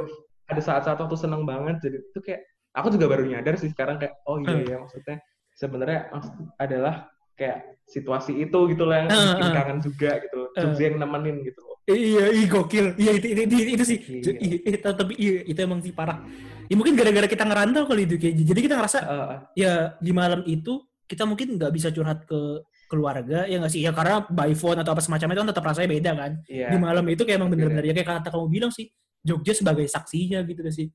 ada 0.46 0.60
saat-saat 0.62 0.98
waktu 0.98 1.16
seneng 1.18 1.42
banget 1.42 1.82
jadi 1.82 1.98
itu 2.00 2.18
kayak 2.22 2.40
aku 2.72 2.94
juga 2.94 3.06
baru 3.08 3.24
nyadar 3.26 3.54
sih 3.58 3.70
sekarang 3.70 3.96
kayak 3.98 4.14
oh 4.26 4.38
iya 4.38 4.52
Hmm. 4.52 4.66
ya 4.66 4.76
maksudnya 4.82 5.16
sebenarnya 5.52 6.00
maksud 6.12 6.32
adalah 6.56 6.94
kayak 7.36 7.58
situasi 7.84 8.32
itu 8.36 8.58
gitu 8.72 8.84
lah 8.88 9.04
yang 9.04 9.08
Hmm, 9.12 9.26
bikin 9.36 9.46
hmm. 9.46 9.56
kangen 9.56 9.78
juga 9.84 10.10
gitu. 10.24 10.40
Jogja 10.56 10.82
yang 10.88 10.96
nemenin 11.00 11.36
gitu 11.44 11.60
loh 11.60 11.76
Iya, 11.86 12.34
iya 12.34 12.46
gokil. 12.50 12.86
Iya 12.98 13.10
itu 13.14 13.26
itu, 13.30 13.40
itu, 13.46 13.54
itu 13.78 13.84
sih. 13.86 13.98
Iya. 14.18 14.32
Iya, 14.74 14.90
tapi 14.90 15.14
iya 15.14 15.46
itu 15.46 15.54
emang 15.62 15.78
sih 15.78 15.94
parah. 15.94 16.18
Ya 16.66 16.74
mungkin 16.74 16.98
gara-gara 16.98 17.30
kita 17.30 17.46
ngerantau 17.46 17.86
kali 17.86 18.10
itu 18.10 18.18
kayak 18.18 18.34
jadi 18.42 18.60
kita 18.66 18.74
ngerasa 18.74 18.98
Eh, 19.06 19.34
ya 19.54 19.72
di 20.02 20.10
malam 20.10 20.42
itu 20.50 20.82
kita 21.06 21.22
mungkin 21.22 21.54
nggak 21.54 21.70
bisa 21.70 21.94
curhat 21.94 22.26
ke 22.26 22.66
keluarga 22.90 23.46
ya 23.46 23.62
nggak 23.62 23.70
sih 23.70 23.86
ya 23.86 23.94
karena 23.94 24.26
by 24.26 24.50
phone 24.58 24.82
atau 24.82 24.94
apa 24.94 25.02
semacamnya 25.02 25.38
itu 25.38 25.42
kan 25.46 25.50
tetap 25.54 25.64
rasanya 25.66 25.88
beda 25.94 26.10
kan 26.18 26.32
iya 26.50 26.70
di 26.70 26.78
malam 26.78 27.06
itu 27.06 27.22
kayak 27.22 27.38
emang 27.38 27.50
bener-bener 27.54 27.82
ya 27.82 27.94
kayak 27.94 28.08
kata 28.18 28.28
kamu 28.34 28.46
bilang 28.50 28.70
sih 28.74 28.86
Jogja 29.26 29.52
sebagai 29.52 29.90
saksinya 29.90 30.46
gitu 30.46 30.62
gak 30.62 30.74
sih? 30.74 30.88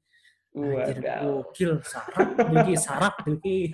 Anjir, 0.51 0.99
gokil 0.99 1.79
sarap 1.79 2.27
Duki 2.35 2.75
sarap 2.75 3.15
Duki 3.23 3.71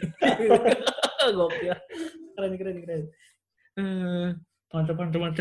gokil. 1.38 1.74
Keren 2.38 2.54
keren 2.54 2.78
keren. 2.86 3.04
Eh, 3.78 4.30
mantap 4.70 4.96
mantap 4.98 5.20
mantap 5.22 5.36